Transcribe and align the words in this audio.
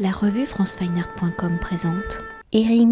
La 0.00 0.12
revue 0.12 0.46
francefineart.com 0.46 1.58
présente. 1.60 2.20
Eric 2.52 2.86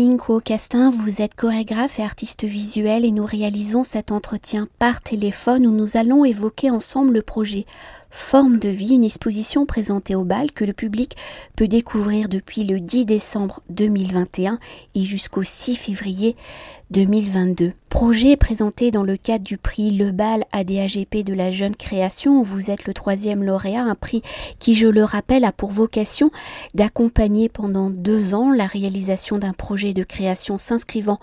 Castin, 0.45 0.91
vous 0.91 1.23
êtes 1.23 1.37
chorégraphe 1.37 2.01
et 2.01 2.03
artiste 2.03 2.43
visuel 2.43 3.05
et 3.05 3.13
nous 3.13 3.25
réalisons 3.25 3.85
cet 3.85 4.11
entretien 4.11 4.67
par 4.81 5.01
téléphone 5.01 5.69
où 5.69 5.71
nous 5.71 5.97
allons 5.97 6.25
évoquer 6.25 6.69
ensemble 6.69 7.15
le 7.15 7.23
projet 7.23 7.65
Forme 8.11 8.59
de 8.59 8.69
vie, 8.69 8.95
une 8.95 9.05
exposition 9.05 9.67
présentée 9.67 10.15
au 10.15 10.25
bal 10.25 10.51
que 10.51 10.65
le 10.65 10.73
public 10.73 11.17
peut 11.55 11.69
découvrir 11.69 12.29
depuis 12.29 12.65
le 12.65 12.81
10 12.81 13.05
décembre 13.05 13.63
2021 13.71 14.59
et 14.95 15.03
jusqu'au 15.03 15.43
6 15.43 15.77
février 15.77 16.35
2022. 16.91 17.73
Projet 17.89 18.37
présenté 18.37 18.93
dans 18.93 19.03
le 19.03 19.17
cadre 19.17 19.43
du 19.43 19.59
prix 19.59 19.91
Le 19.91 20.13
Bal 20.13 20.45
ADAGP 20.53 21.25
de 21.25 21.35
la 21.35 21.51
jeune 21.51 21.75
création 21.75 22.45
vous 22.45 22.71
êtes 22.71 22.87
le 22.87 22.95
troisième 22.95 23.43
lauréat, 23.43 23.83
un 23.83 23.97
prix 23.97 24.23
qui, 24.61 24.77
je 24.77 24.87
le 24.87 25.03
rappelle, 25.03 25.45
a 25.45 25.51
pour 25.51 25.73
vocation 25.73 26.31
d'accompagner 26.75 27.49
pendant 27.49 27.91
deux 27.91 28.35
ans 28.35 28.53
la 28.53 28.67
réalisation 28.67 29.39
d'un 29.39 29.53
projet 29.53 29.95
de 29.95 30.05
création 30.05 30.59
s'inscrivant 30.59 31.19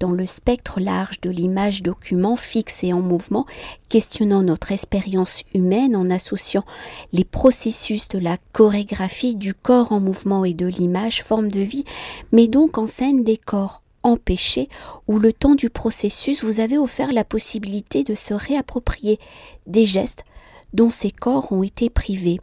dans 0.00 0.10
le 0.10 0.26
spectre 0.26 0.80
large 0.80 1.20
de 1.20 1.30
l'image 1.30 1.84
document 1.84 2.34
fixe 2.34 2.82
et 2.82 2.92
en 2.92 3.00
mouvement, 3.00 3.46
questionnant 3.88 4.42
notre 4.42 4.72
expérience 4.72 5.44
humaine 5.54 5.94
en 5.94 6.10
associant 6.10 6.64
les 7.12 7.24
processus 7.24 8.08
de 8.08 8.18
la 8.18 8.36
chorégraphie 8.52 9.36
du 9.36 9.54
corps 9.54 9.92
en 9.92 10.00
mouvement 10.00 10.44
et 10.44 10.54
de 10.54 10.66
l'image 10.66 11.22
forme 11.22 11.50
de 11.50 11.60
vie, 11.60 11.84
mais 12.32 12.48
donc 12.48 12.78
en 12.78 12.88
scène 12.88 13.22
des 13.22 13.36
corps 13.36 13.83
empêchés 14.04 14.68
où 15.08 15.18
le 15.18 15.32
temps 15.32 15.56
du 15.56 15.70
processus 15.70 16.44
vous 16.44 16.60
avez 16.60 16.78
offert 16.78 17.12
la 17.12 17.24
possibilité 17.24 18.04
de 18.04 18.14
se 18.14 18.34
réapproprier 18.34 19.18
des 19.66 19.86
gestes 19.86 20.24
dont 20.72 20.90
ces 20.90 21.10
corps 21.10 21.50
ont 21.52 21.62
été 21.62 21.90
privés. 21.90 22.40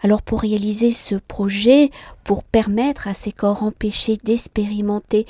Alors 0.00 0.22
pour 0.22 0.40
réaliser 0.40 0.90
ce 0.90 1.14
projet, 1.14 1.90
pour 2.24 2.42
permettre 2.42 3.06
à 3.06 3.14
ces 3.14 3.30
corps 3.30 3.62
empêchés 3.62 4.18
d'expérimenter 4.24 5.26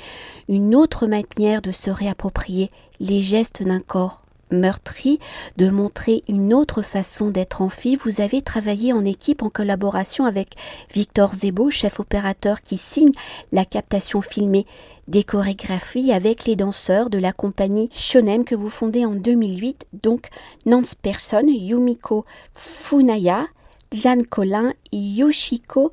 une 0.49 0.73
autre 0.73 1.05
manière 1.07 1.61
de 1.61 1.71
se 1.71 1.91
réapproprier 1.91 2.71
les 2.99 3.21
gestes 3.21 3.63
d'un 3.63 3.81
corps 3.81 4.22
meurtri, 4.53 5.19
de 5.57 5.69
montrer 5.69 6.23
une 6.27 6.53
autre 6.53 6.81
façon 6.81 7.29
d'être 7.29 7.61
en 7.61 7.69
fille, 7.69 7.97
vous 7.97 8.21
avez 8.21 8.41
travaillé 8.41 8.93
en 8.93 9.03
équipe 9.03 9.41
en 9.41 9.49
collaboration 9.49 10.25
avec 10.25 10.55
Victor 10.93 11.33
Zebo, 11.33 11.69
chef 11.69 11.99
opérateur 11.99 12.61
qui 12.61 12.77
signe 12.77 13.11
la 13.51 13.65
captation 13.65 14.21
filmée 14.21 14.65
des 15.07 15.23
chorégraphies 15.23 16.13
avec 16.13 16.45
les 16.45 16.55
danseurs 16.55 17.09
de 17.09 17.17
la 17.17 17.33
compagnie 17.33 17.89
Shonen 17.91 18.45
que 18.45 18.55
vous 18.55 18.69
fondez 18.69 19.05
en 19.05 19.15
2008, 19.15 19.87
donc 20.01 20.29
Nance 20.65 20.95
Person, 20.95 21.47
Yumiko 21.47 22.25
Funaya, 22.55 23.47
Jeanne 23.91 24.25
Collin 24.25 24.73
Yoshiko 24.91 25.91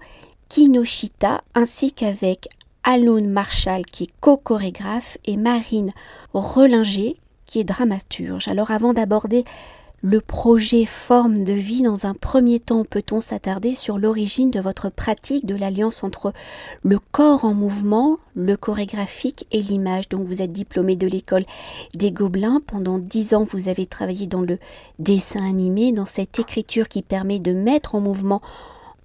Kinoshita, 0.49 1.43
ainsi 1.55 1.93
qu'avec 1.93 2.49
Alon 2.83 3.29
Marshall 3.29 3.85
qui 3.85 4.05
est 4.05 4.11
co-chorégraphe 4.21 5.19
et 5.27 5.37
Marine 5.37 5.93
Relinger 6.33 7.17
qui 7.51 7.59
est 7.59 7.65
dramaturge. 7.65 8.47
Alors 8.47 8.71
avant 8.71 8.95
d'aborder 8.95 9.45
le 10.03 10.23
projet 10.23 10.87
forme 10.87 11.45
de 11.45 11.53
vie, 11.53 11.83
dans 11.83 12.07
un 12.07 12.15
premier 12.15 12.59
temps, 12.59 12.85
peut-on 12.85 13.21
s'attarder 13.21 13.75
sur 13.75 13.99
l'origine 13.99 14.51
de 14.51 14.61
votre 14.61 14.89
pratique 14.89 15.45
de 15.45 15.55
l'alliance 15.55 16.05
entre 16.05 16.33
le 16.83 16.99
corps 16.99 17.45
en 17.45 17.53
mouvement, 17.53 18.19
le 18.35 18.57
chorégraphique 18.57 19.47
et 19.51 19.61
l'image? 19.61 20.09
Donc 20.09 20.23
vous 20.23 20.41
êtes 20.41 20.53
diplômé 20.53 20.97
de 20.97 21.07
l'école 21.07 21.45
des 21.93 22.13
Gobelins. 22.13 22.63
Pendant 22.67 22.99
dix 22.99 23.35
ans, 23.35 23.45
vous 23.45 23.69
avez 23.69 23.85
travaillé 23.85 24.27
dans 24.27 24.41
le 24.41 24.59
dessin 24.99 25.45
animé, 25.45 25.93
dans 25.93 26.07
cette 26.07 26.39
écriture 26.39 26.89
qui 26.89 27.03
permet 27.03 27.41
de 27.41 27.53
mettre 27.53 27.95
en 27.95 28.01
mouvement 28.01 28.41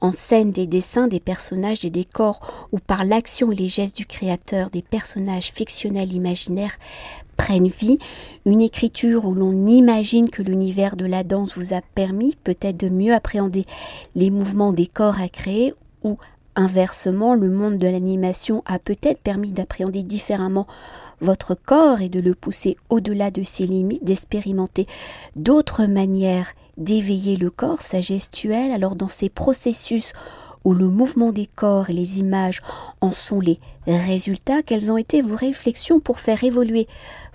en 0.02 0.12
scène 0.12 0.52
des 0.52 0.68
dessins 0.68 1.08
des 1.08 1.20
personnages 1.20 1.80
des 1.80 2.04
corps 2.04 2.68
ou 2.72 2.80
par 2.80 3.06
l'action 3.06 3.52
et 3.52 3.56
les 3.56 3.70
gestes 3.70 3.98
du 3.98 4.06
créateur 4.06 4.70
des 4.70 4.82
personnages 4.82 5.52
fictionnels 5.52 6.14
imaginaires 6.14 6.78
prennent 7.36 7.68
vie, 7.68 8.00
une 8.46 8.62
écriture 8.62 9.26
où 9.26 9.34
l'on 9.34 9.66
imagine 9.68 10.30
que 10.30 10.42
l'univers 10.42 10.96
de 10.96 11.06
la 11.06 11.24
danse 11.24 11.58
vous 11.58 11.74
a 11.74 11.82
permis 11.82 12.36
peut-être 12.44 12.78
de 12.78 12.90
mieux 12.90 13.14
appréhender 13.14 13.64
les 14.16 14.30
mouvements 14.30 14.74
des 14.74 14.88
corps 14.88 15.20
à 15.20 15.30
créer 15.30 15.74
ou 16.04 16.18
inversement 16.56 17.36
le 17.36 17.50
monde 17.50 17.78
de 17.78 17.88
l'animation 17.88 18.64
a 18.66 18.80
peut-être 18.80 19.20
permis 19.20 19.52
d'appréhender 19.52 20.04
différemment 20.04 20.68
votre 21.22 21.56
corps 21.56 22.02
et 22.02 22.10
de 22.10 22.20
le 22.20 22.34
pousser 22.34 22.78
au-delà 22.90 23.32
de 23.32 23.44
ses 23.44 23.68
limites, 23.68 24.04
d'expérimenter 24.04 24.86
d'autres 25.36 25.86
manières 25.86 26.54
d'éveiller 26.78 27.38
le 27.38 27.50
corps, 27.50 27.82
sa 27.82 28.02
gestuelle, 28.02 28.72
alors 28.72 28.96
dans 28.96 29.10
ces 29.10 29.30
processus 29.30 30.14
où 30.66 30.74
le 30.74 30.88
mouvement 30.88 31.32
des 31.32 31.46
corps 31.46 31.90
et 31.90 31.94
les 31.94 32.20
images 32.20 32.62
en 33.00 33.12
sont 33.12 33.40
les 33.40 33.60
résultats, 33.88 34.64
quelles 34.64 34.92
ont 34.92 34.98
été 34.98 35.22
vos 35.22 35.36
réflexions 35.36 36.00
pour 36.00 36.20
faire 36.20 36.44
évoluer 36.44 36.88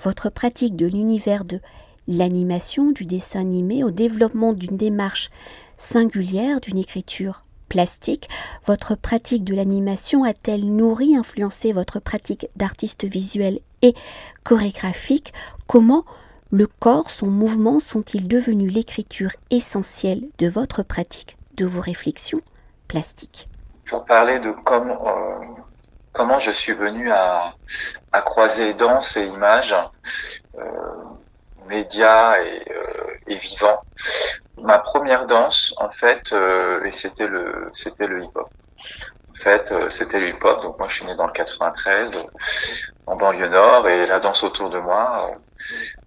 votre 0.03 0.31
pratique 0.31 0.77
de 0.77 0.87
l'univers 0.87 1.45
de 1.45 1.61
l'animation, 2.09 2.91
du 2.91 3.07
dessin 3.07 3.41
animé, 3.41 3.85
au 3.85 3.93
développement 3.93 4.53
d'une 4.53 4.77
démarche 4.77 5.31
singulière, 5.77 6.61
d'une 6.61 6.79
écriture 6.79 7.45
plastique, 7.69 8.29
votre 8.67 8.97
pratique 8.97 9.45
de 9.45 9.55
l'animation 9.55 10.25
a-t-elle 10.25 10.65
nourri, 10.65 11.17
influencé 11.17 11.73
votre 11.73 12.01
pratique 12.01 12.49
d'artiste 12.57 13.05
visuel 13.05 13.61
et 13.83 13.95
chorégraphique? 14.43 15.33
Comment 15.69 16.05
le 16.51 16.67
corps, 16.67 17.13
son 17.13 17.29
mouvement 17.29 17.79
sont-ils 17.79 18.27
devenus 18.27 18.73
l'écriture 18.73 19.31
essentielle 19.51 20.25
de 20.39 20.49
votre 20.49 20.83
pratique, 20.83 21.37
de 21.57 21.65
vos 21.65 21.81
réflexions 21.81 22.41
Pour 23.89 24.05
parler 24.05 24.39
de 24.39 24.53
comment, 24.65 25.07
euh, 25.07 25.45
comment 26.13 26.39
je 26.39 26.51
suis 26.51 26.73
venu 26.73 27.11
à, 27.11 27.55
croiser 28.13 28.75
danse 28.75 29.17
et 29.17 29.25
images, 29.25 29.75
euh, 30.59 30.63
médias 31.67 32.41
et, 32.41 32.65
euh, 32.71 33.17
et 33.27 33.37
vivants, 33.37 33.81
ma 34.59 34.79
première 34.79 35.27
danse, 35.27 35.75
en 35.79 35.91
fait, 35.91 36.35
c'était 36.93 37.27
le, 37.27 37.71
hip-hop. 37.73 38.49
En 39.31 39.35
fait, 39.35 39.73
c'était 39.89 40.21
le 40.21 40.31
hip-hop. 40.31 40.63
Donc 40.63 40.79
moi, 40.79 40.89
je 40.89 40.95
suis 40.95 41.07
né 41.07 41.15
dans 41.15 41.27
le 41.27 41.33
93, 41.33 42.19
en 43.11 43.17
banlieue 43.17 43.49
nord, 43.49 43.89
et 43.89 44.07
la 44.07 44.21
danse 44.21 44.45
autour 44.45 44.71
de 44.71 44.79
moi, 44.79 45.33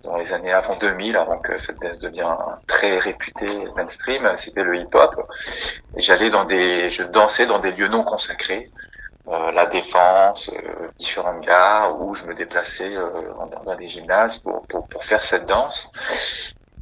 dans 0.04 0.16
les 0.16 0.32
années 0.32 0.54
avant 0.54 0.78
2000, 0.78 1.18
avant 1.18 1.38
que 1.38 1.58
cette 1.58 1.78
danse 1.82 2.00
devienne 2.00 2.34
très 2.66 2.98
réputée 2.98 3.66
mainstream, 3.76 4.32
c'était 4.38 4.64
le 4.64 4.78
hip-hop. 4.78 5.14
J'allais 5.98 6.30
dans 6.30 6.46
des, 6.46 6.90
je 6.90 7.04
dansais 7.04 7.46
dans 7.46 7.60
des 7.60 7.72
lieux 7.72 7.90
non 7.90 8.04
consacrés, 8.04 8.64
euh, 9.28 9.52
la 9.52 9.66
défense, 9.66 10.50
euh, 10.50 10.88
différentes 10.98 11.42
gares 11.46 12.02
où 12.02 12.14
je 12.14 12.24
me 12.24 12.34
déplaçais 12.34 12.96
euh, 12.96 13.10
dans, 13.66 13.76
des 13.76 13.88
gymnases 13.88 14.38
pour, 14.38 14.66
pour, 14.68 14.88
pour, 14.88 15.04
faire 15.04 15.24
cette 15.24 15.46
danse. 15.46 15.92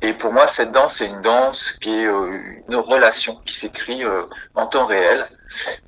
Et 0.03 0.13
pour 0.13 0.31
moi, 0.31 0.45
cette 0.45 0.71
danse, 0.71 0.97
c'est 0.97 1.07
une 1.07 1.21
danse 1.21 1.71
qui 1.73 1.89
est 1.89 2.05
une 2.05 2.75
relation 2.75 3.35
qui 3.45 3.53
s'écrit 3.53 4.03
en 4.55 4.65
temps 4.65 4.85
réel 4.85 5.23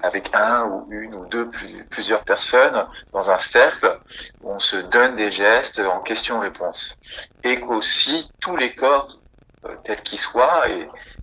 avec 0.02 0.30
un 0.34 0.66
ou 0.66 0.88
une 0.92 1.16
ou 1.16 1.26
deux, 1.26 1.50
plusieurs 1.90 2.24
personnes 2.24 2.86
dans 3.12 3.30
un 3.32 3.38
cercle 3.38 4.00
où 4.42 4.52
on 4.52 4.60
se 4.60 4.78
donne 4.78 5.16
des 5.16 5.32
gestes 5.32 5.80
en 5.80 6.02
question-réponse. 6.02 7.00
Et 7.44 7.60
qu'aussi 7.60 8.30
tous 8.40 8.56
les 8.56 8.76
corps, 8.76 9.20
euh, 9.66 9.76
tels 9.84 10.02
qu'ils 10.02 10.20
soient, 10.20 10.66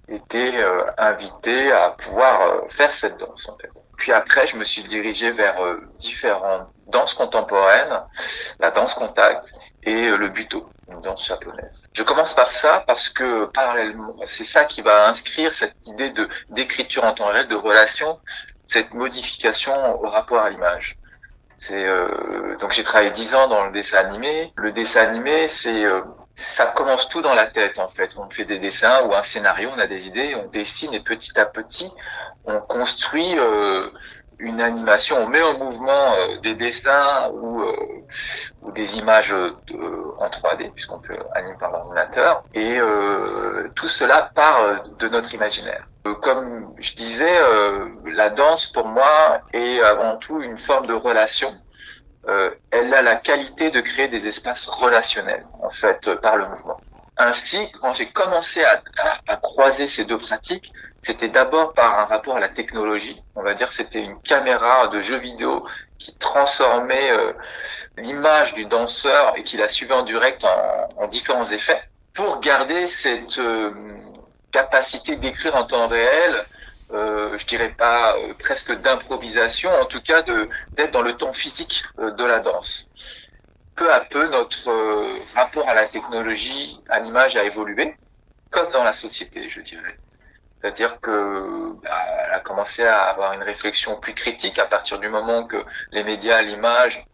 étaient 0.09 0.57
euh, 0.57 0.85
invités 0.97 1.73
à 1.73 1.91
pouvoir 1.91 2.41
euh, 2.41 2.69
faire 2.69 2.93
cette 2.95 3.19
danse 3.19 3.49
en 3.49 3.57
fait. 3.59 3.71
Puis 4.01 4.13
après, 4.13 4.47
je 4.47 4.57
me 4.57 4.65
suis 4.65 4.83
dirigé 4.83 5.31
vers 5.31 5.57
différentes 5.99 6.69
danses 6.87 7.13
contemporaines, 7.13 8.01
la 8.59 8.71
danse 8.71 8.95
contact 8.95 9.53
et 9.83 10.09
le 10.09 10.29
buto, 10.31 10.69
une 10.89 11.03
danse 11.03 11.25
japonaise. 11.25 11.87
Je 11.93 12.03
commence 12.03 12.33
par 12.35 12.51
ça 12.51 12.83
parce 12.87 13.11
que 13.11 13.45
parallèlement, 13.53 14.17
c'est 14.25 14.45
ça 14.45 14.65
qui 14.65 14.81
va 14.81 15.07
inscrire 15.07 15.53
cette 15.53 15.87
idée 15.87 16.11
de 16.11 16.29
d'écriture 16.49 17.05
en 17.05 17.13
temps 17.13 17.29
réel, 17.29 17.47
de 17.49 17.55
relation, 17.55 18.19
cette 18.67 18.95
modification 18.95 19.75
au 20.03 20.09
rapport 20.09 20.41
à 20.41 20.49
l'image. 20.49 20.97
C'est 21.59 21.85
euh, 21.85 22.57
donc 22.57 22.73
j'ai 22.73 22.85
travaillé 22.85 23.11
dix 23.11 23.35
ans 23.35 23.49
dans 23.49 23.67
le 23.67 23.71
dessin 23.71 23.99
animé. 23.99 24.51
Le 24.57 24.73
dessin 24.73 25.01
animé, 25.03 25.47
c'est 25.47 25.85
euh, 25.85 26.01
ça 26.41 26.67
commence 26.67 27.07
tout 27.09 27.23
dans 27.23 27.35
la 27.35 27.47
tête 27.47 27.79
en 27.79 27.89
fait. 27.89 28.15
On 28.17 28.29
fait 28.31 28.45
des 28.45 28.59
dessins 28.59 29.03
ou 29.05 29.15
un 29.15 29.23
scénario, 29.23 29.71
on 29.75 29.79
a 29.79 29.87
des 29.87 30.09
idées, 30.09 30.35
on 30.35 30.49
dessine 30.49 30.95
et 30.95 31.01
petit 31.01 31.39
à 31.39 31.47
petit 31.47 31.93
on 32.45 32.61
construit 32.61 33.39
euh, 33.39 33.83
une 34.39 34.61
animation, 34.61 35.19
on 35.19 35.29
met 35.29 35.43
en 35.43 35.59
mouvement 35.59 36.15
euh, 36.15 36.39
des 36.41 36.55
dessins 36.55 37.29
ou, 37.33 37.61
euh, 37.61 37.77
ou 38.63 38.73
des 38.73 38.97
images 38.97 39.33
en 39.33 40.29
3D 40.29 40.73
puisqu'on 40.73 40.99
peut 40.99 41.19
animer 41.35 41.57
par 41.59 41.73
l'ordinateur 41.73 42.43
et 42.55 42.79
tout 43.75 43.89
cela 43.89 44.31
part 44.35 44.85
de 44.99 45.09
notre 45.09 45.35
imaginaire. 45.35 45.87
Comme 46.23 46.75
je 46.79 46.95
disais, 46.95 47.39
la 48.07 48.31
danse 48.31 48.67
pour 48.67 48.87
moi 48.87 49.43
est 49.53 49.81
avant 49.81 50.19
tout 50.19 50.41
une 50.41 50.57
forme 50.57 50.87
de 50.87 50.95
relation 50.95 51.55
euh, 52.29 52.51
elle 52.71 52.93
a 52.95 53.03
la 53.03 53.17
qualité 53.17 53.71
de 53.71 53.81
créer 53.81 54.09
des 54.09 54.27
espaces 54.27 54.67
relationnels, 54.67 55.47
en 55.63 55.71
fait, 55.71 56.15
par 56.17 56.37
le 56.37 56.49
mouvement. 56.49 56.81
Ainsi, 57.17 57.71
quand 57.81 57.95
j'ai 57.95 58.11
commencé 58.11 58.63
à, 58.65 58.83
à, 58.99 59.33
à, 59.33 59.37
croiser 59.37 59.87
ces 59.87 60.05
deux 60.05 60.19
pratiques, 60.19 60.73
c'était 61.03 61.29
d'abord 61.29 61.73
par 61.73 61.99
un 61.99 62.05
rapport 62.05 62.37
à 62.37 62.41
la 62.41 62.49
technologie. 62.49 63.17
On 63.35 63.43
va 63.43 63.55
dire 63.55 63.73
c'était 63.73 64.03
une 64.03 64.21
caméra 64.23 64.89
de 64.89 65.01
jeu 65.01 65.17
vidéo 65.17 65.67
qui 65.99 66.15
transformait 66.17 67.11
euh, 67.11 67.33
l'image 67.97 68.53
du 68.55 68.65
danseur 68.65 69.35
et 69.37 69.43
qui 69.43 69.57
la 69.57 69.69
suivait 69.69 69.95
en 69.95 70.03
direct 70.03 70.45
en, 70.97 71.07
différents 71.09 71.45
effets 71.51 71.83
pour 72.15 72.41
garder 72.41 72.87
cette 72.87 73.39
euh, 73.39 73.71
capacité 74.53 75.17
d'écrire 75.17 75.57
en 75.57 75.65
temps 75.65 75.89
réel. 75.89 76.45
Euh, 76.93 77.39
je 77.39 77.47
dirais 77.47 77.71
pas 77.71 78.17
euh, 78.17 78.35
presque 78.35 78.73
d'improvisation, 78.81 79.71
en 79.73 79.85
tout 79.87 80.01
cas 80.01 80.23
d'être 80.23 80.91
dans 80.93 81.03
le 81.03 81.17
temps 81.17 81.33
physique 81.33 81.85
de 81.99 82.25
la 82.25 82.41
danse. 82.41 82.91
Peu 83.77 83.93
à 83.93 84.01
peu, 84.01 84.29
notre 84.29 84.71
rapport 85.35 85.69
à 85.69 85.75
la 85.75 85.87
technologie, 85.87 86.81
à 86.89 86.99
l'image 86.99 87.37
a 87.37 87.45
évolué, 87.45 87.97
comme 88.51 88.71
dans 88.73 88.85
la 88.85 88.93
société, 88.93 89.49
je 89.49 89.61
dirais. 89.61 89.99
C'est-à-dire 90.61 91.01
que 91.01 91.73
bah, 91.83 92.05
elle 92.27 92.33
a 92.35 92.41
commencé 92.41 92.85
à 92.85 93.05
avoir 93.05 93.33
une 93.33 93.43
réflexion 93.43 93.99
plus 93.99 94.13
critique 94.13 94.59
à 94.59 94.67
partir 94.67 94.99
du 94.99 95.09
moment 95.09 95.45
que 95.45 95.65
les 95.93 96.05
médias, 96.05 96.43
l'image 96.43 97.07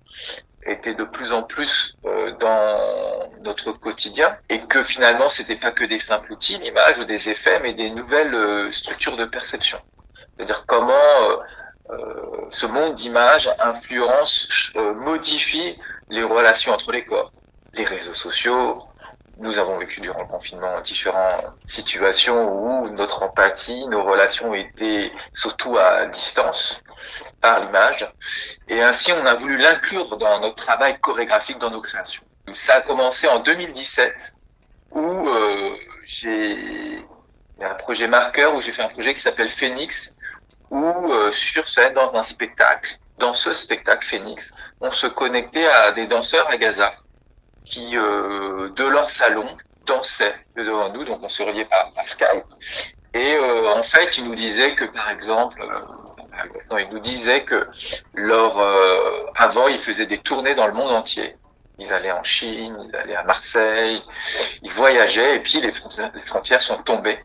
étaient 0.67 0.95
de 0.95 1.05
plus 1.05 1.33
en 1.33 1.43
plus 1.43 1.97
euh, 2.05 2.33
dans 2.33 3.31
notre 3.43 3.73
quotidien 3.73 4.37
et 4.49 4.59
que 4.61 4.83
finalement 4.83 5.29
c'était 5.29 5.57
pas 5.57 5.71
que 5.71 5.85
des 5.85 5.99
simples 5.99 6.33
outils, 6.33 6.59
l'image 6.59 6.99
ou 6.99 7.05
des 7.05 7.29
effets, 7.29 7.61
mais 7.61 7.75
des 7.75 7.91
nouvelles 7.91 8.35
euh, 8.35 8.71
structures 8.71 9.17
de 9.17 9.25
perception. 9.25 9.79
C'est-à-dire 10.37 10.65
comment 10.67 10.93
euh, 11.91 12.47
ce 12.51 12.67
monde 12.67 12.95
d'image 12.95 13.49
influence, 13.61 14.73
modifie 14.75 15.79
les 16.11 16.23
relations 16.23 16.73
entre 16.73 16.93
les 16.93 17.05
corps, 17.05 17.33
les 17.75 17.85
réseaux 17.85 18.15
sociaux, 18.15 18.83
nous 19.39 19.59
avons 19.59 19.79
vécu 19.79 20.01
durant 20.01 20.21
le 20.21 20.29
confinement 20.29 20.81
différentes 20.81 21.53
situations 21.67 22.53
où 22.53 22.89
notre 22.89 23.23
empathie, 23.23 23.87
nos 23.89 24.03
relations 24.03 24.55
étaient 24.55 25.13
surtout 25.33 25.77
à 25.77 26.07
distance 26.07 26.83
par 27.41 27.61
l'image. 27.61 28.11
Et 28.69 28.83
ainsi, 28.83 29.13
on 29.13 29.27
a 29.27 29.35
voulu 29.35 29.57
l'inclure 29.57 30.17
dans 30.17 30.41
notre 30.41 30.57
travail 30.57 30.99
chorégraphique, 31.01 31.59
dans 31.59 31.71
nos 31.71 31.81
créations. 31.81 32.23
Ça 32.53 32.77
a 32.77 32.81
commencé 32.81 33.27
en 33.29 33.41
2017 33.41 34.33
où 34.93 35.29
euh, 35.29 35.77
j'ai 36.05 37.05
un 37.61 37.75
projet 37.75 38.07
marqueur 38.07 38.55
où 38.55 38.61
j'ai 38.61 38.73
fait 38.73 38.83
un 38.83 38.89
projet 38.89 39.15
qui 39.15 39.21
s'appelle 39.21 39.49
Phoenix 39.49 40.15
où 40.71 41.13
euh, 41.13 41.31
sur 41.31 41.67
scène 41.69 41.95
dans 41.95 42.15
un 42.15 42.23
spectacle, 42.23 42.99
dans 43.19 43.35
ce 43.35 43.53
spectacle 43.53 44.07
Phoenix, 44.07 44.53
on 44.81 44.91
se 44.91 45.07
connectait 45.07 45.67
à 45.67 45.93
des 45.93 46.07
danseurs 46.07 46.49
à 46.49 46.57
Gaza 46.57 46.93
qui, 47.65 47.97
euh, 47.97 48.69
de 48.71 48.85
leur 48.85 49.11
salon, 49.11 49.57
dansaient 49.85 50.35
devant 50.57 50.93
nous, 50.93 51.05
donc 51.05 51.23
on 51.23 51.29
se 51.29 51.43
reliait 51.43 51.65
par, 51.65 51.91
Skype. 52.07 52.45
Et 53.15 53.35
euh, 53.35 53.73
en 53.75 53.83
fait, 53.83 54.19
ils 54.19 54.25
nous 54.25 54.35
disaient 54.35 54.75
que, 54.75 54.85
par 54.85 55.11
exemple, 55.11 55.65
euh, 56.45 56.59
non, 56.71 56.79
ils 56.79 56.89
nous 56.89 56.99
disaient 56.99 57.45
que 57.45 57.69
leur, 58.15 58.59
avant, 59.37 59.69
ils 59.69 59.79
faisaient 59.79 60.07
des 60.07 60.19
tournées 60.19 60.55
dans 60.55 60.67
le 60.67 60.75
monde 60.75 60.91
entier. 60.91 61.37
Ils 61.79 61.93
allaient 61.93 62.13
en 62.13 62.23
Chine, 62.23 62.77
ils 62.89 62.97
allaient 62.97 63.17
à 63.17 63.25
Marseille, 63.25 64.03
ils 64.63 64.71
voyageaient, 64.71 65.37
et 65.37 65.41
puis 65.41 65.61
les 65.61 65.73
frontières, 65.73 66.63
sont 66.63 66.83
tombées, 66.83 67.19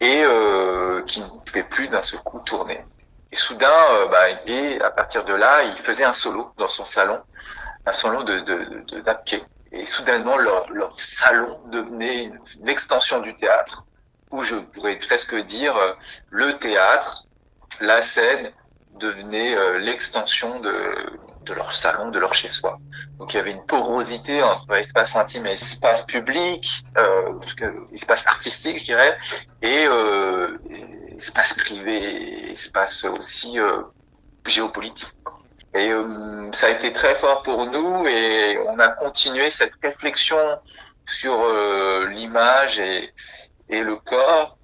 et 0.00 0.22
euh, 0.24 1.02
qui 1.02 1.20
ne 1.20 1.26
pouvaient 1.26 1.62
plus 1.62 1.86
d'un 1.86 2.02
seul 2.02 2.20
coup 2.20 2.40
tourner. 2.40 2.84
Et 3.30 3.36
soudain, 3.36 4.08
bah, 4.10 4.30
et 4.46 4.80
à 4.80 4.90
partir 4.90 5.24
de 5.24 5.34
là, 5.34 5.62
il 5.64 5.76
faisait 5.76 6.04
un 6.04 6.12
solo 6.12 6.52
dans 6.58 6.68
son 6.68 6.84
salon, 6.84 7.20
un 7.86 7.92
salon 7.92 8.22
de, 8.22 8.40
de, 8.40 8.84
de, 8.88 9.42
Et 9.72 9.86
soudainement, 9.86 10.36
leur, 10.36 10.70
leur 10.72 10.98
salon 10.98 11.60
devenait 11.66 12.24
une, 12.24 12.68
extension 12.68 13.20
du 13.20 13.34
théâtre, 13.36 13.84
où 14.30 14.42
je 14.42 14.56
pourrais 14.56 14.96
presque 14.96 15.34
dire 15.34 15.76
euh, 15.76 15.92
le 16.30 16.58
théâtre, 16.58 17.23
la 17.80 18.02
scène 18.02 18.52
devenait 18.98 19.56
euh, 19.56 19.78
l'extension 19.78 20.60
de, 20.60 20.94
de 21.44 21.52
leur 21.52 21.72
salon, 21.72 22.10
de 22.10 22.18
leur 22.18 22.34
chez-soi. 22.34 22.78
Donc 23.18 23.32
il 23.32 23.36
y 23.36 23.40
avait 23.40 23.52
une 23.52 23.64
porosité 23.66 24.42
entre 24.42 24.72
espace 24.74 25.14
intime 25.16 25.46
et 25.46 25.52
espace 25.52 26.02
public, 26.06 26.84
euh, 26.96 27.38
espace 27.92 28.26
artistique, 28.26 28.78
je 28.80 28.84
dirais, 28.84 29.16
et 29.62 29.86
euh, 29.86 30.58
espace 31.16 31.54
privé, 31.54 32.52
espace 32.52 33.04
aussi 33.04 33.56
géopolitique. 34.46 35.08
Et 35.76 35.90
ça 36.52 36.66
a 36.66 36.70
été 36.70 36.92
très 36.92 37.16
fort 37.16 37.42
pour 37.42 37.66
nous 37.66 38.06
et 38.06 38.58
on 38.68 38.78
a 38.78 38.88
continué 38.88 39.50
cette 39.50 39.72
réflexion 39.82 40.38
sur 41.04 41.48
l'image 42.08 42.78
et, 42.78 43.12
et, 43.68 43.80
le 43.80 43.96
corps, 43.96 44.56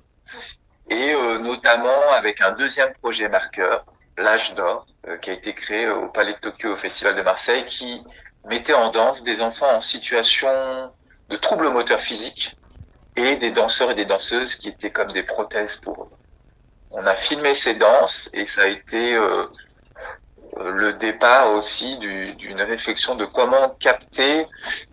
et 0.90 1.14
euh, 1.14 1.38
notamment 1.38 2.10
avec 2.12 2.40
un 2.40 2.52
deuxième 2.52 2.92
projet 2.94 3.28
marqueur, 3.28 3.84
l'âge 4.18 4.54
d'or, 4.54 4.86
qui 5.22 5.30
a 5.30 5.32
été 5.32 5.54
créé 5.54 5.88
au 5.88 6.08
Palais 6.08 6.34
de 6.34 6.38
Tokyo 6.38 6.72
au 6.72 6.76
Festival 6.76 7.16
de 7.16 7.22
Marseille, 7.22 7.64
qui 7.64 8.02
mettait 8.44 8.74
en 8.74 8.90
danse 8.90 9.22
des 9.22 9.40
enfants 9.40 9.74
en 9.76 9.80
situation 9.80 10.92
de 11.30 11.36
troubles 11.36 11.70
moteurs 11.70 12.00
physiques 12.00 12.56
et 13.16 13.36
des 13.36 13.50
danseurs 13.50 13.92
et 13.92 13.94
des 13.94 14.04
danseuses 14.04 14.56
qui 14.56 14.68
étaient 14.68 14.90
comme 14.90 15.12
des 15.12 15.22
prothèses 15.22 15.76
pour 15.76 16.04
eux. 16.04 16.10
On 16.90 17.06
a 17.06 17.14
filmé 17.14 17.54
ces 17.54 17.74
danses 17.74 18.28
et 18.32 18.46
ça 18.46 18.62
a 18.62 18.66
été 18.66 19.14
euh, 19.14 19.46
le 20.58 20.92
départ 20.94 21.52
aussi 21.52 21.96
d'une 21.98 22.60
réflexion 22.60 23.14
de 23.14 23.24
comment 23.24 23.70
capter 23.78 24.46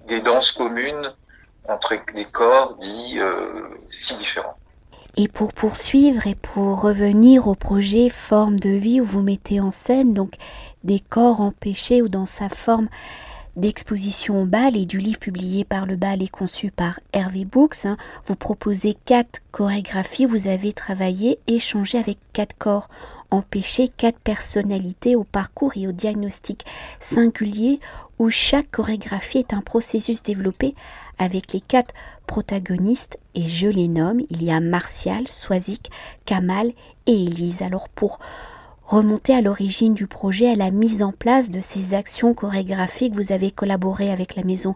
des 0.05 0.21
danses 0.21 0.51
communes 0.51 1.13
entre 1.67 1.95
des 2.13 2.25
corps 2.25 2.75
dits 2.75 3.19
euh, 3.19 3.67
si 3.89 4.15
différents. 4.15 4.57
Et 5.19 5.27
pour 5.27 5.51
poursuivre 5.51 6.27
et 6.27 6.35
pour 6.35 6.79
revenir 6.79 7.47
au 7.47 7.55
projet 7.55 8.07
Forme 8.07 8.59
de 8.59 8.69
vie 8.69 9.01
où 9.01 9.03
vous 9.03 9.23
mettez 9.23 9.59
en 9.59 9.71
scène 9.71 10.13
donc 10.13 10.35
des 10.83 10.99
corps 10.99 11.41
empêchés 11.41 12.03
ou 12.03 12.07
dans 12.07 12.27
sa 12.27 12.49
forme 12.49 12.87
d'exposition 13.55 14.43
au 14.43 14.45
bal 14.45 14.77
et 14.77 14.85
du 14.85 14.99
livre 14.99 15.17
publié 15.17 15.63
par 15.63 15.87
le 15.87 15.95
bal 15.95 16.21
et 16.21 16.27
conçu 16.27 16.69
par 16.69 16.99
Hervé 17.13 17.45
Books. 17.45 17.85
Hein, 17.85 17.97
vous 18.27 18.35
proposez 18.35 18.95
quatre 19.05 19.41
chorégraphies, 19.51 20.27
vous 20.27 20.47
avez 20.47 20.71
travaillé, 20.71 21.39
échangé 21.47 21.97
avec 21.97 22.19
quatre 22.31 22.55
corps 22.55 22.87
empêcher 23.31 23.87
quatre 23.87 24.19
personnalités 24.19 25.15
au 25.15 25.23
parcours 25.23 25.73
et 25.75 25.87
au 25.87 25.91
diagnostic 25.91 26.65
singulier 26.99 27.79
où 28.19 28.29
chaque 28.29 28.71
chorégraphie 28.71 29.39
est 29.39 29.53
un 29.53 29.61
processus 29.61 30.23
développé 30.23 30.75
avec 31.17 31.53
les 31.53 31.61
quatre 31.61 31.93
protagonistes 32.25 33.17
et 33.35 33.43
je 33.43 33.67
les 33.67 33.87
nomme, 33.87 34.21
il 34.29 34.43
y 34.43 34.51
a 34.51 34.59
Martial, 34.59 35.27
Swazik, 35.27 35.91
Kamal 36.25 36.71
et 37.05 37.13
Elise. 37.13 37.61
Alors 37.61 37.89
pour 37.89 38.19
remonter 38.87 39.35
à 39.35 39.41
l'origine 39.41 39.93
du 39.93 40.07
projet, 40.07 40.49
à 40.49 40.55
la 40.55 40.71
mise 40.71 41.03
en 41.03 41.11
place 41.11 41.49
de 41.49 41.59
ces 41.59 41.93
actions 41.93 42.33
chorégraphiques. 42.33 43.15
Vous 43.15 43.33
avez 43.33 43.51
collaboré 43.51 44.11
avec 44.11 44.35
la 44.35 44.43
maison 44.43 44.75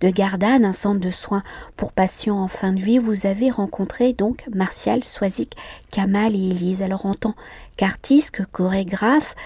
de 0.00 0.10
Gardanne, 0.10 0.64
un 0.64 0.72
centre 0.72 1.00
de 1.00 1.10
soins 1.10 1.44
pour 1.76 1.92
patients 1.92 2.40
en 2.40 2.48
fin 2.48 2.72
de 2.72 2.80
vie. 2.80 2.98
Vous 2.98 3.24
avez 3.24 3.50
rencontré 3.50 4.14
donc 4.14 4.44
Martial, 4.52 5.04
Swazik, 5.04 5.56
Kamal 5.92 6.34
et 6.34 6.50
Elise. 6.50 6.82
Alors 6.82 7.06
en 7.06 7.14
tant 7.14 7.36
qu'artiste, 7.76 8.42
chorégraphe, 8.50 9.36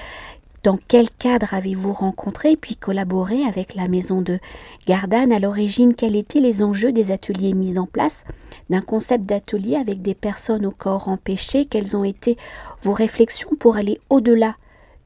dans 0.67 0.81
quel 0.89 1.09
cadre 1.11 1.55
avez-vous 1.55 1.93
rencontré 1.93 2.57
puis 2.57 2.75
collaboré 2.75 3.45
avec 3.45 3.77
la 3.77 3.87
maison 3.87 4.21
de 4.21 4.41
Gardanne? 4.89 5.31
À 5.31 5.39
l'origine, 5.39 5.95
quels 5.95 6.17
étaient 6.17 6.41
les 6.41 6.65
enjeux 6.65 6.91
des 6.91 7.13
ateliers 7.13 7.53
mis 7.53 7.79
en 7.79 7.87
place? 7.87 8.25
D'un 8.69 8.81
concept 8.81 9.27
d'atelier 9.27 9.77
avec 9.77 10.03
des 10.03 10.17
personnes 10.17 10.67
au 10.67 10.73
corps 10.73 11.07
empêché 11.07 11.67
Quelles 11.67 11.97
ont 11.97 12.03
été 12.03 12.37
vos 12.83 12.95
réflexions 12.95 13.51
pour 13.61 13.77
aller 13.77 14.01
au-delà 14.11 14.57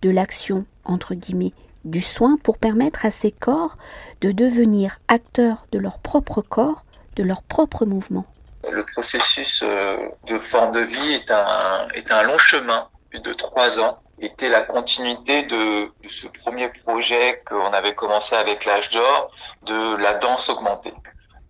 de 0.00 0.09
l'action, 0.09 0.64
entre 0.87 1.14
guillemets, 1.14 1.52
du 1.85 2.00
soin 2.00 2.38
pour 2.43 2.57
permettre 2.57 3.05
à 3.05 3.11
ces 3.11 3.31
corps 3.31 3.76
de 4.23 4.33
devenir 4.33 4.97
acteurs 5.09 5.67
de 5.73 5.79
leur 5.79 5.99
propre 5.99 6.40
corps, 6.40 6.87
de 7.17 7.23
leur 7.23 7.43
propre 7.43 7.85
mouvement? 7.85 8.25
Le 8.73 8.83
processus 8.95 9.62
euh, 9.62 10.09
de 10.26 10.38
forme 10.38 10.73
de 10.73 10.81
vie 10.81 11.12
est 11.12 11.31
un, 11.31 11.87
est 11.93 12.11
un 12.11 12.23
long 12.23 12.38
chemin, 12.38 12.88
plus 13.11 13.21
de 13.21 13.35
trois 13.35 13.79
ans 13.79 13.99
était 14.20 14.48
la 14.48 14.62
continuité 14.62 15.44
de, 15.44 15.90
ce 16.08 16.26
premier 16.26 16.68
projet 16.68 17.42
qu'on 17.46 17.72
avait 17.72 17.94
commencé 17.94 18.34
avec 18.34 18.64
l'âge 18.64 18.90
d'or, 18.90 19.30
de 19.62 19.96
la 19.96 20.14
danse 20.14 20.48
augmentée. 20.48 20.94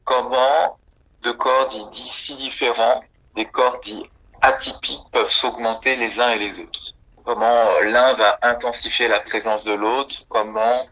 Comment 0.04 0.78
deux 1.22 1.34
corps 1.34 1.68
dits, 1.68 2.08
si 2.08 2.36
différents, 2.36 3.02
des 3.36 3.44
corps 3.44 3.78
dits 3.80 4.04
atypiques 4.40 5.04
peuvent 5.12 5.30
s'augmenter 5.30 5.96
les 5.96 6.20
uns 6.20 6.30
et 6.30 6.38
les 6.38 6.58
autres? 6.60 6.92
Comment 7.24 7.78
l'un 7.82 8.14
va 8.14 8.38
intensifier 8.42 9.08
la 9.08 9.20
présence 9.20 9.64
de 9.64 9.72
l'autre, 9.72 10.24
comment 10.28 10.86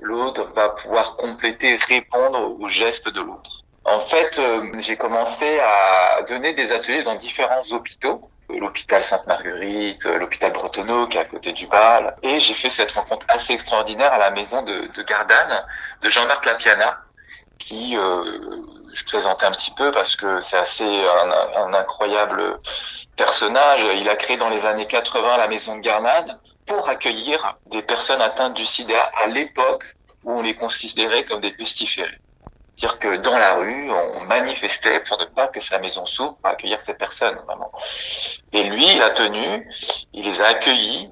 l'autre 0.00 0.48
va 0.54 0.70
pouvoir 0.70 1.16
compléter, 1.16 1.76
répondre 1.76 2.56
aux 2.60 2.68
gestes 2.68 3.08
de 3.08 3.20
l'autre? 3.20 3.62
En 3.84 4.00
fait, 4.00 4.38
euh, 4.38 4.72
j'ai 4.80 4.96
commencé 4.96 5.60
à 5.60 6.22
donner 6.22 6.54
des 6.54 6.72
ateliers 6.72 7.04
dans 7.04 7.14
différents 7.14 7.62
hôpitaux 7.70 8.28
l'hôpital 8.48 9.02
Sainte-Marguerite, 9.02 10.04
l'hôpital 10.04 10.52
Bretonneau 10.52 11.06
qui 11.08 11.16
est 11.16 11.20
à 11.20 11.24
côté 11.24 11.52
du 11.52 11.66
Bâle. 11.66 12.16
Et 12.22 12.38
j'ai 12.38 12.54
fait 12.54 12.70
cette 12.70 12.92
rencontre 12.92 13.26
assez 13.28 13.52
extraordinaire 13.52 14.12
à 14.12 14.18
la 14.18 14.30
maison 14.30 14.62
de, 14.62 14.92
de 14.92 15.02
Gardanne, 15.02 15.64
de 16.02 16.08
Jean-Marc 16.08 16.44
Lapiana, 16.44 17.00
qui 17.58 17.96
euh, 17.96 18.22
je 18.92 19.04
présente 19.04 19.42
un 19.42 19.52
petit 19.52 19.72
peu 19.74 19.90
parce 19.90 20.16
que 20.16 20.38
c'est 20.40 20.56
assez 20.56 20.84
un, 20.84 21.74
incroyable 21.74 22.60
personnage. 23.16 23.86
Il 23.94 24.08
a 24.08 24.16
créé 24.16 24.36
dans 24.36 24.48
les 24.48 24.64
années 24.64 24.86
80 24.86 25.36
la 25.36 25.48
maison 25.48 25.76
de 25.76 25.80
Garnade 25.80 26.38
pour 26.66 26.88
accueillir 26.88 27.56
des 27.66 27.82
personnes 27.82 28.22
atteintes 28.22 28.54
du 28.54 28.64
sida 28.64 29.10
à 29.22 29.26
l'époque 29.26 29.84
où 30.24 30.38
on 30.38 30.42
les 30.42 30.56
considérait 30.56 31.24
comme 31.24 31.40
des 31.40 31.52
pestiférés. 31.52 32.18
C'est-à-dire 32.76 32.98
que 32.98 33.16
dans 33.16 33.38
la 33.38 33.54
rue, 33.54 33.90
on 33.90 34.24
manifestait 34.26 35.00
pour 35.00 35.18
ne 35.18 35.24
pas 35.24 35.48
que 35.48 35.60
sa 35.60 35.78
maison 35.78 36.04
s'ouvre 36.04 36.36
pour 36.36 36.50
accueillir 36.50 36.80
ces 36.80 36.94
personnes, 36.94 37.38
vraiment. 37.46 37.72
Et 38.52 38.64
lui, 38.64 38.86
il 38.94 39.02
a 39.02 39.10
tenu, 39.10 39.66
il 40.12 40.24
les 40.24 40.40
a 40.40 40.48
accueillis 40.48 41.10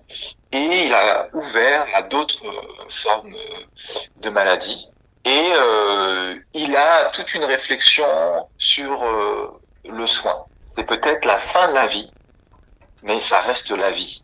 et 0.53 0.87
il 0.87 0.95
a 0.95 1.29
ouvert 1.33 1.87
à 1.95 2.03
d'autres 2.03 2.47
euh, 2.47 2.89
formes 2.91 3.35
euh, 3.35 3.99
de 4.17 4.31
maladies. 4.31 4.91
Et 5.25 5.53
euh, 5.57 6.39
il 6.53 6.77
a 6.77 7.11
toute 7.11 7.35
une 7.35 7.45
réflexion 7.45 8.05
sur 8.59 9.03
euh, 9.03 9.59
le 9.85 10.07
soin. 10.07 10.45
C'est 10.77 10.85
peut-être 10.85 11.25
la 11.25 11.39
fin 11.39 11.69
de 11.69 11.75
la 11.75 11.87
vie, 11.87 12.11
mais 13.03 13.21
ça 13.21 13.41
reste 13.41 13.71
la 13.71 13.91
vie, 13.91 14.23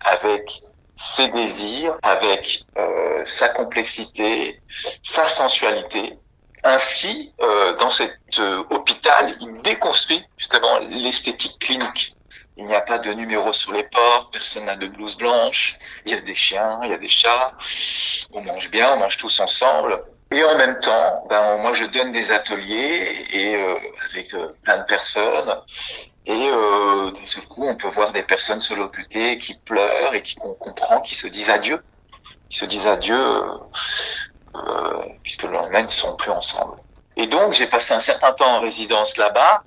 avec 0.00 0.62
ses 0.96 1.28
désirs, 1.28 1.94
avec 2.02 2.64
euh, 2.76 3.24
sa 3.26 3.50
complexité, 3.50 4.60
sa 5.02 5.28
sensualité, 5.28 6.18
ainsi, 6.64 7.32
euh, 7.40 7.76
dans 7.76 7.90
cet 7.90 8.16
euh, 8.38 8.62
hôpital, 8.70 9.36
il 9.40 9.62
déconstruit 9.62 10.24
justement 10.38 10.78
l'esthétique 10.80 11.58
clinique. 11.58 12.16
Il 12.56 12.64
n'y 12.66 12.74
a 12.74 12.82
pas 12.82 12.98
de 12.98 13.12
numéro 13.12 13.52
sur 13.52 13.72
les 13.72 13.84
portes, 13.84 14.32
personne 14.32 14.66
n'a 14.66 14.76
de 14.76 14.86
blouse 14.86 15.16
blanche, 15.16 15.78
il 16.04 16.12
y 16.12 16.14
a 16.14 16.20
des 16.20 16.34
chiens, 16.34 16.80
il 16.84 16.90
y 16.90 16.94
a 16.94 16.98
des 16.98 17.08
chats, 17.08 17.52
on 18.32 18.42
mange 18.42 18.70
bien, 18.70 18.92
on 18.92 18.98
mange 18.98 19.16
tous 19.16 19.40
ensemble. 19.40 20.02
Et 20.30 20.42
en 20.44 20.56
même 20.56 20.78
temps, 20.78 21.26
ben, 21.28 21.58
moi 21.58 21.72
je 21.72 21.84
donne 21.84 22.12
des 22.12 22.30
ateliers 22.30 23.26
et 23.32 23.56
euh, 23.56 23.74
avec 24.10 24.32
euh, 24.34 24.48
plein 24.62 24.78
de 24.78 24.84
personnes. 24.84 25.58
Et 26.24 26.48
euh, 26.48 27.10
d'un 27.10 27.24
seul 27.24 27.44
coup, 27.44 27.66
on 27.66 27.76
peut 27.76 27.88
voir 27.88 28.12
des 28.12 28.22
personnes 28.22 28.60
se 28.60 28.74
locuter, 28.74 29.38
qui 29.38 29.54
pleurent 29.54 30.14
et 30.14 30.22
qui 30.22 30.36
qu'on 30.36 30.54
comprend, 30.54 31.00
qui 31.00 31.14
se 31.14 31.26
disent 31.26 31.50
adieu, 31.50 31.82
qui 32.48 32.58
se 32.58 32.64
disent 32.64 32.86
adieu 32.86 33.18
euh, 33.18 33.58
puisque 35.22 35.44
ils 35.44 35.82
ne 35.82 35.88
sont 35.88 36.16
plus 36.16 36.30
ensemble. 36.30 36.76
Et 37.16 37.26
donc, 37.26 37.52
j'ai 37.52 37.66
passé 37.66 37.92
un 37.94 37.98
certain 37.98 38.32
temps 38.32 38.56
en 38.56 38.60
résidence 38.60 39.16
là-bas, 39.16 39.62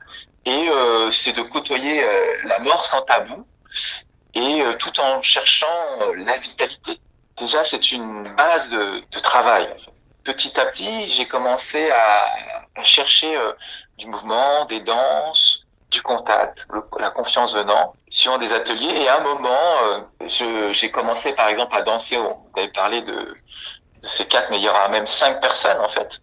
et 0.46 0.70
euh, 0.70 1.10
c'est 1.10 1.34
de 1.34 1.42
côtoyer 1.44 2.04
euh, 2.04 2.38
la 2.46 2.60
mort 2.60 2.84
sans 2.86 3.01
tabou, 3.04 3.46
et 4.34 4.62
euh, 4.62 4.74
tout 4.77 5.00
en 5.00 5.22
cherchant 5.22 6.00
la 6.18 6.38
vitalité. 6.38 7.00
Déjà, 7.38 7.63
c'est 7.63 7.92
une 7.92 8.34
base 8.36 8.70
de, 8.70 9.01
de 9.12 9.20
travail. 9.20 9.70
en 9.74 9.77
fait. 9.77 9.92
Petit 10.24 10.60
à 10.60 10.65
petit, 10.65 11.08
j'ai 11.08 11.27
commencé 11.27 11.92
à, 11.92 12.25
à 12.75 12.84
chercher 12.84 13.36
euh, 13.38 13.54
du 13.98 14.08
mouvement, 14.08 14.65
des 14.65 14.80
danses, 14.80 15.65
du 15.92 16.01
contact, 16.01 16.68
la 17.00 17.12
confiance 17.12 17.54
venant, 17.54 17.94
suivant 18.10 18.38
des 18.38 18.51
ateliers. 18.51 19.01
Et 19.01 19.08
à 19.08 19.18
un 19.18 19.24
moment, 19.24 19.75
euh, 19.84 20.72
j'ai 20.72 20.92
commencé 20.92 21.34
par 21.34 21.48
exemple 21.48 21.75
à 21.75 21.84
danser. 21.84 22.18
On 22.18 22.48
avait 22.58 22.72
parlé 22.72 23.01
de, 23.04 23.36
de 24.02 24.08
ces 24.08 24.25
quatre, 24.25 24.50
mais 24.50 24.58
il 24.58 24.64
y 24.64 24.70
aura 24.70 24.88
même 24.90 25.06
cinq 25.06 25.42
personnes 25.42 25.80
en 25.80 25.90
fait, 25.90 26.20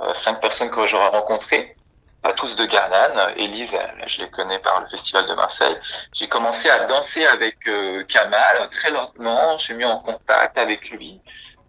Euh, 0.00 0.14
cinq 0.14 0.40
personnes 0.40 0.70
que 0.70 0.86
j'aurai 0.86 1.08
rencontrées, 1.08 1.76
pas 2.22 2.32
tous 2.32 2.56
de 2.56 2.64
Gardanne. 2.64 3.34
Élise, 3.36 3.76
je 4.06 4.22
les 4.22 4.30
connais 4.30 4.58
par 4.58 4.80
le 4.80 4.86
Festival 4.86 5.26
de 5.26 5.34
Marseille. 5.34 5.76
J'ai 6.12 6.28
commencé 6.28 6.68
à 6.68 6.86
danser 6.86 7.24
avec 7.26 7.66
euh, 7.68 8.04
Kamal 8.04 8.68
très 8.70 8.90
lentement. 8.90 9.56
Je 9.56 9.64
suis 9.64 9.74
mis 9.74 9.84
en 9.84 9.98
contact 10.00 10.58
avec 10.58 10.90
lui. 10.90 11.20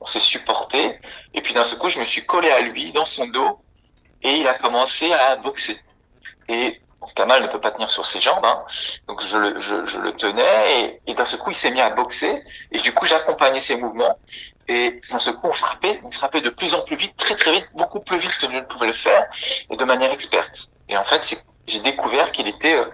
On 0.02 0.06
s'est 0.06 0.20
supporté. 0.20 1.00
Et 1.34 1.42
puis 1.42 1.54
d'un 1.54 1.64
seul 1.64 1.78
coup, 1.78 1.90
je 1.90 2.00
me 2.00 2.06
suis 2.06 2.26
collé 2.26 2.50
à 2.52 2.62
lui 2.62 2.92
dans 2.92 3.06
son 3.06 3.28
dos 3.28 3.60
et 4.22 4.38
il 4.38 4.48
a 4.48 4.54
commencé 4.56 5.12
à 5.14 5.36
boxer. 5.36 5.80
Et 6.48 6.82
Kamal 7.16 7.42
ne 7.42 7.48
peut 7.48 7.62
pas 7.62 7.72
tenir 7.72 7.90
sur 7.90 8.06
ses 8.06 8.20
jambes, 8.22 8.44
hein. 8.46 8.64
donc 9.08 9.22
je 9.24 9.38
le, 9.38 9.60
je, 9.60 9.86
je 9.86 9.98
le 10.00 10.14
tenais 10.14 10.82
et, 10.84 11.02
et 11.08 11.14
d'un 11.14 11.26
seul 11.26 11.40
coup, 11.40 11.52
il 11.52 11.56
s'est 11.56 11.72
mis 11.72 11.82
à 11.82 11.90
boxer. 11.92 12.44
Et 12.72 12.80
du 12.80 12.94
coup, 12.94 13.06
j'accompagnais 13.06 13.60
ses 13.60 13.78
mouvements. 13.78 14.18
Et 14.70 15.02
d'un 15.10 15.18
seul 15.18 15.34
coup, 15.34 15.48
on 15.48 15.54
frappait, 15.54 16.00
on 16.04 16.12
frappait 16.12 16.42
de 16.42 16.52
plus 16.52 16.76
en 16.76 16.82
plus 16.82 16.96
vite, 16.96 17.16
très 17.18 17.36
très 17.36 17.52
vite, 17.52 17.68
beaucoup 17.74 18.02
plus 18.02 18.20
vite 18.20 18.38
que 18.40 18.50
je 18.50 18.58
ne 18.58 18.62
pouvais 18.62 18.86
le 18.86 18.94
faire, 18.94 19.28
et 19.68 19.76
de 19.76 19.84
manière 19.84 20.12
experte. 20.12 20.70
Et 20.88 20.96
en 20.96 21.04
fait, 21.04 21.36
j'ai 21.66 21.80
découvert 21.80 22.32
qu'il 22.32 22.48
était, 22.48 22.76
euh, 22.76 22.86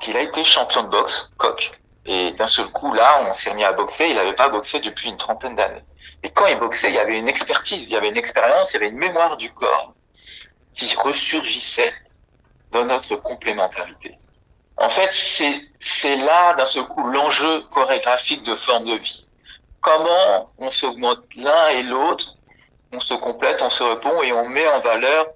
qu'il 0.00 0.16
a 0.16 0.20
été 0.20 0.42
champion 0.42 0.84
de 0.84 0.88
boxe, 0.88 1.30
coq. 1.36 1.70
Et 2.06 2.32
d'un 2.32 2.46
seul 2.46 2.66
coup, 2.68 2.94
là, 2.94 3.26
on 3.28 3.32
s'est 3.34 3.54
mis 3.54 3.62
à 3.62 3.72
boxer. 3.72 4.08
Il 4.08 4.16
n'avait 4.16 4.32
pas 4.32 4.48
boxé 4.48 4.80
depuis 4.80 5.10
une 5.10 5.18
trentaine 5.18 5.54
d'années. 5.54 5.84
Et 6.22 6.30
quand 6.30 6.46
il 6.46 6.58
boxait, 6.58 6.88
il 6.88 6.94
y 6.94 6.98
avait 6.98 7.18
une 7.18 7.28
expertise, 7.28 7.86
il 7.86 7.92
y 7.92 7.96
avait 7.96 8.08
une 8.08 8.16
expérience, 8.16 8.72
il 8.72 8.74
y 8.74 8.76
avait 8.78 8.88
une 8.88 8.98
mémoire 8.98 9.36
du 9.36 9.52
corps 9.52 9.92
qui 10.74 10.92
ressurgissait 10.96 11.92
dans 12.70 12.86
notre 12.86 13.16
complémentarité. 13.16 14.16
En 14.78 14.88
fait, 14.88 15.10
c'est 15.12 16.16
là, 16.16 16.54
d'un 16.54 16.64
seul 16.64 16.84
coup, 16.84 17.06
l'enjeu 17.06 17.60
chorégraphique 17.70 18.42
de 18.44 18.54
forme 18.54 18.86
de 18.86 18.94
vie. 18.94 19.28
Comment 19.82 20.46
on 20.58 20.70
s'augmente 20.70 21.24
l'un 21.36 21.68
et 21.70 21.82
l'autre, 21.82 22.36
on 22.92 23.00
se 23.00 23.14
complète, 23.14 23.60
on 23.62 23.68
se 23.68 23.82
répond 23.82 24.22
et 24.22 24.32
on 24.32 24.48
met 24.48 24.66
en 24.68 24.78
valeur 24.78 25.26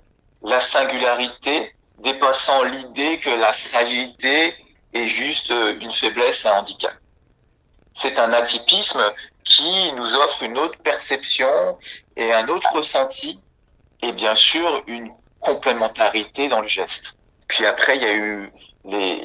la 0.43 0.61
singularité, 0.61 1.75
dépassant 1.99 2.63
l'idée 2.63 3.19
que 3.19 3.31
la 3.31 3.53
fragilité 3.53 4.55
est 4.93 5.09
juste 5.09 5.51
euh, 5.51 5.77
une 5.81 5.91
faiblesse 5.91 6.47
un 6.47 6.61
handicap. 6.61 6.95
C'est 7.93 8.19
un 8.19 8.33
atypisme 8.33 9.03
qui 9.43 9.93
nous 9.95 10.15
offre 10.15 10.43
une 10.45 10.59
autre 10.59 10.79
perception 10.79 11.79
et 12.17 12.33
un 12.33 12.47
autre 12.49 12.69
ressenti 12.73 13.41
et 14.03 14.13
bien 14.13 14.37
sûr 14.37 14.85
une 14.87 15.11
complémentarité 15.41 16.49
dans 16.49 16.61
le 16.61 16.69
geste. 16.69 17.17
Puis 17.49 17.67
après, 17.67 17.97
il 17.97 18.03
y 18.03 18.07
a 18.07 18.15
eu 18.15 18.53
les, 18.87 19.21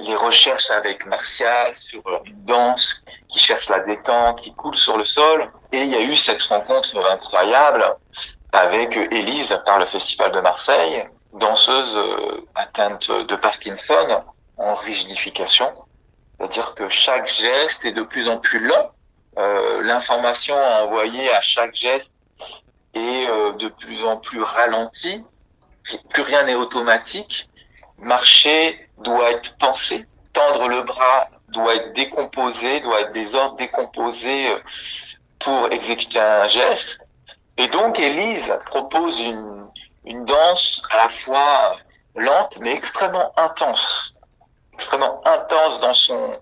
les 0.00 0.14
recherches 0.16 0.70
avec 0.70 1.06
Martial 1.06 1.76
sur 1.76 2.02
une 2.24 2.44
danse 2.44 3.04
qui 3.28 3.38
cherche 3.38 3.68
la 3.68 3.80
détente, 3.80 4.40
qui 4.40 4.54
coule 4.54 4.74
sur 4.74 4.96
le 4.96 5.04
sol. 5.04 5.50
Et 5.72 5.82
il 5.82 5.88
y 5.88 5.96
a 5.96 6.00
eu 6.00 6.16
cette 6.16 6.42
rencontre 6.42 6.96
incroyable 7.10 7.84
avec 8.52 8.96
Élise 8.96 9.60
par 9.66 9.78
le 9.78 9.84
Festival 9.84 10.32
de 10.32 10.40
Marseille, 10.40 11.06
danseuse 11.34 11.96
euh, 11.96 12.46
atteinte 12.54 13.10
de 13.10 13.36
Parkinson 13.36 14.22
en 14.56 14.74
rigidification. 14.74 15.72
C'est-à-dire 16.38 16.74
que 16.74 16.88
chaque 16.88 17.26
geste 17.26 17.84
est 17.84 17.92
de 17.92 18.02
plus 18.02 18.28
en 18.28 18.38
plus 18.38 18.60
lent. 18.60 18.90
Euh, 19.38 19.82
L'information 19.82 20.56
envoyée 20.56 21.30
à 21.32 21.40
chaque 21.40 21.74
geste 21.74 22.14
est 22.94 23.28
euh, 23.28 23.52
de 23.52 23.68
plus 23.68 24.04
en 24.04 24.16
plus 24.16 24.42
ralentie. 24.42 25.22
Plus 26.10 26.22
rien 26.22 26.44
n'est 26.44 26.54
automatique. 26.54 27.48
Marcher 27.98 28.85
doit 28.98 29.30
être 29.32 29.56
pensé. 29.58 30.06
Tendre 30.32 30.68
le 30.68 30.82
bras 30.82 31.28
doit 31.48 31.74
être 31.76 31.92
décomposé, 31.94 32.80
doit 32.80 33.00
être 33.02 33.12
des 33.12 33.34
ordres 33.34 33.56
décomposés 33.56 34.50
euh, 34.50 34.58
pour 35.38 35.70
exécuter 35.72 36.18
un 36.18 36.46
geste. 36.46 36.98
Et 37.56 37.68
donc, 37.68 37.98
Élise 37.98 38.52
propose 38.66 39.18
une, 39.20 39.70
une 40.04 40.24
danse 40.24 40.82
à 40.90 40.96
la 41.04 41.08
fois 41.08 41.76
lente, 42.14 42.58
mais 42.60 42.72
extrêmement 42.72 43.32
intense. 43.36 44.14
Extrêmement 44.74 45.20
intense 45.26 45.80
dans 45.80 45.94
son, 45.94 46.38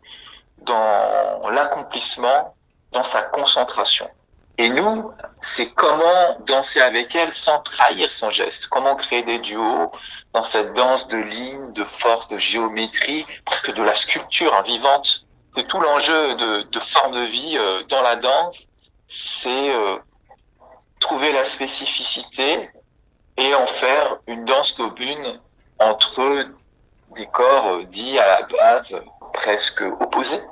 dans 0.58 1.48
l'accomplissement, 1.50 2.54
dans 2.92 3.02
sa 3.02 3.22
concentration. 3.22 4.08
Et 4.56 4.68
nous, 4.68 5.10
c'est 5.40 5.70
comment 5.70 6.38
danser 6.46 6.80
avec 6.80 7.14
elle 7.16 7.32
sans 7.32 7.60
trahir 7.60 8.10
son 8.12 8.30
geste. 8.30 8.68
Comment 8.68 8.94
créer 8.94 9.24
des 9.24 9.40
duos 9.40 9.90
dans 10.32 10.44
cette 10.44 10.74
danse 10.74 11.08
de 11.08 11.16
lignes, 11.16 11.72
de 11.72 11.84
force, 11.84 12.28
de 12.28 12.38
géométrie, 12.38 13.26
presque 13.44 13.72
de 13.72 13.82
la 13.82 13.94
sculpture 13.94 14.54
hein, 14.54 14.62
vivante. 14.62 15.26
C'est 15.56 15.66
tout 15.66 15.80
l'enjeu 15.80 16.34
de, 16.36 16.62
de 16.62 16.80
forme 16.80 17.14
de 17.14 17.24
vie 17.26 17.58
euh, 17.58 17.82
dans 17.88 18.02
la 18.02 18.16
danse, 18.16 18.68
c'est 19.08 19.70
euh, 19.70 19.98
trouver 21.00 21.32
la 21.32 21.44
spécificité 21.44 22.70
et 23.36 23.54
en 23.54 23.66
faire 23.66 24.18
une 24.26 24.44
danse 24.44 24.72
commune 24.72 25.40
entre 25.78 26.46
des 27.14 27.26
corps 27.26 27.68
euh, 27.68 27.84
dits 27.84 28.18
à 28.18 28.26
la 28.26 28.42
base 28.42 29.02
presque 29.32 29.82
opposés. 30.00 30.42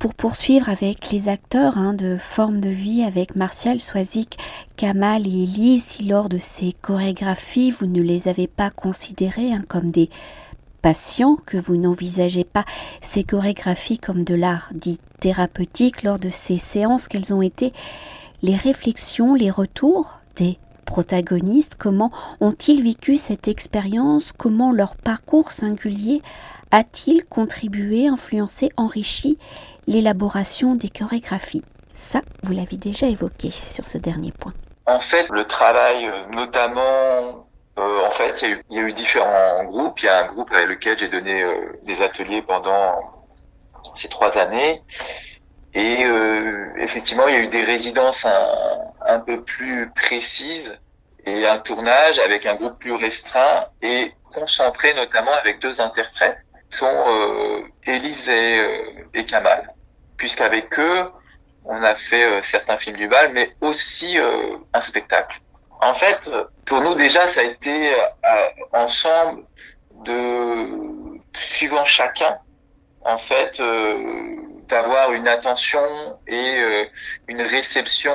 Pour 0.00 0.14
poursuivre 0.14 0.70
avec 0.70 1.10
les 1.10 1.28
acteurs 1.28 1.76
hein, 1.76 1.92
de 1.92 2.16
Forme 2.16 2.62
de 2.62 2.70
vie 2.70 3.02
avec 3.02 3.36
Martial 3.36 3.80
Soisic, 3.80 4.38
Kamal 4.74 5.26
et 5.26 5.42
Elise, 5.42 5.84
si 5.84 6.04
lors 6.04 6.30
de 6.30 6.38
ces 6.38 6.72
chorégraphies 6.72 7.70
vous 7.70 7.84
ne 7.84 8.00
les 8.00 8.26
avez 8.26 8.46
pas 8.46 8.70
considérés 8.70 9.52
hein, 9.52 9.60
comme 9.68 9.90
des 9.90 10.08
patients, 10.80 11.36
que 11.44 11.58
vous 11.58 11.76
n'envisagez 11.76 12.44
pas 12.44 12.64
ces 13.02 13.24
chorégraphies 13.24 13.98
comme 13.98 14.24
de 14.24 14.34
l'art 14.34 14.70
dit 14.74 15.00
thérapeutique 15.20 16.02
lors 16.02 16.18
de 16.18 16.30
ces 16.30 16.56
séances, 16.56 17.06
quelles 17.06 17.34
ont 17.34 17.42
été 17.42 17.74
les 18.40 18.56
réflexions, 18.56 19.34
les 19.34 19.50
retours 19.50 20.14
des 20.36 20.58
protagonistes, 20.80 21.76
comment 21.78 22.10
ont-ils 22.40 22.82
vécu 22.82 23.16
cette 23.16 23.48
expérience, 23.48 24.32
comment 24.32 24.72
leur 24.72 24.96
parcours 24.96 25.50
singulier 25.50 26.22
a-t-il 26.70 27.24
contribué, 27.24 28.06
influencé, 28.06 28.70
enrichi 28.76 29.38
l'élaboration 29.86 30.74
des 30.74 30.88
chorégraphies? 30.88 31.64
Ça, 31.92 32.22
vous 32.42 32.52
l'avez 32.52 32.76
déjà 32.76 33.06
évoqué 33.06 33.50
sur 33.50 33.86
ce 33.86 33.98
dernier 33.98 34.32
point. 34.32 34.52
En 34.86 35.00
fait, 35.00 35.28
le 35.30 35.44
travail, 35.44 36.10
notamment 36.32 37.46
euh, 37.78 38.06
En 38.06 38.10
fait, 38.10 38.42
il 38.42 38.76
y, 38.76 38.78
a 38.78 38.82
eu, 38.82 38.92
différents 38.92 39.64
groupes. 39.64 40.00
Il 40.00 40.06
y 40.06 40.08
a 40.08 40.24
un 40.24 40.26
groupe 40.26 40.50
avec 40.52 40.68
lequel 40.68 40.98
j'ai 40.98 41.08
donné 41.08 41.42
euh, 41.42 41.78
des 41.84 42.02
ateliers 42.02 42.42
pendant 42.42 42.98
ces 43.94 44.08
trois 44.08 44.36
années. 44.36 44.82
Et 45.74 46.04
euh, 46.04 46.72
effectivement, 46.78 47.28
il 47.28 47.34
y 47.34 47.36
a 47.36 47.42
eu 47.42 47.48
des 47.48 47.64
résidences 47.64 48.24
un, 48.24 49.20
peu 49.20 49.42
plus 49.42 49.90
précises 49.90 50.78
et 51.24 51.46
un 51.46 51.58
tournage 51.58 52.18
avec 52.18 52.46
un 52.46 52.56
groupe 52.56 52.78
plus 52.78 52.92
restreint 52.92 53.66
et 53.82 54.12
concentré 54.32 54.94
notamment 54.94 55.32
avec 55.34 55.60
deux 55.60 55.80
interprètes 55.80 56.46
sont 56.70 56.86
euh, 56.86 57.62
Élise 57.84 58.28
et, 58.28 59.04
et 59.14 59.24
Kamal. 59.24 59.74
Puisqu'avec 60.16 60.78
eux, 60.78 61.10
on 61.64 61.82
a 61.82 61.94
fait 61.94 62.24
euh, 62.24 62.40
certains 62.42 62.76
films 62.76 62.96
du 62.96 63.08
bal, 63.08 63.32
mais 63.32 63.54
aussi 63.60 64.18
euh, 64.18 64.56
un 64.72 64.80
spectacle. 64.80 65.40
En 65.80 65.94
fait, 65.94 66.30
pour 66.64 66.80
nous 66.82 66.94
déjà, 66.94 67.26
ça 67.26 67.40
a 67.40 67.44
été 67.44 67.94
euh, 67.94 67.98
ensemble 68.72 69.44
de 70.04 71.20
suivant 71.36 71.84
chacun, 71.84 72.38
en 73.04 73.18
fait, 73.18 73.62
d'avoir 74.68 75.12
une 75.12 75.26
attention 75.26 76.18
et 76.26 76.88
une 77.28 77.40
réception, 77.40 78.12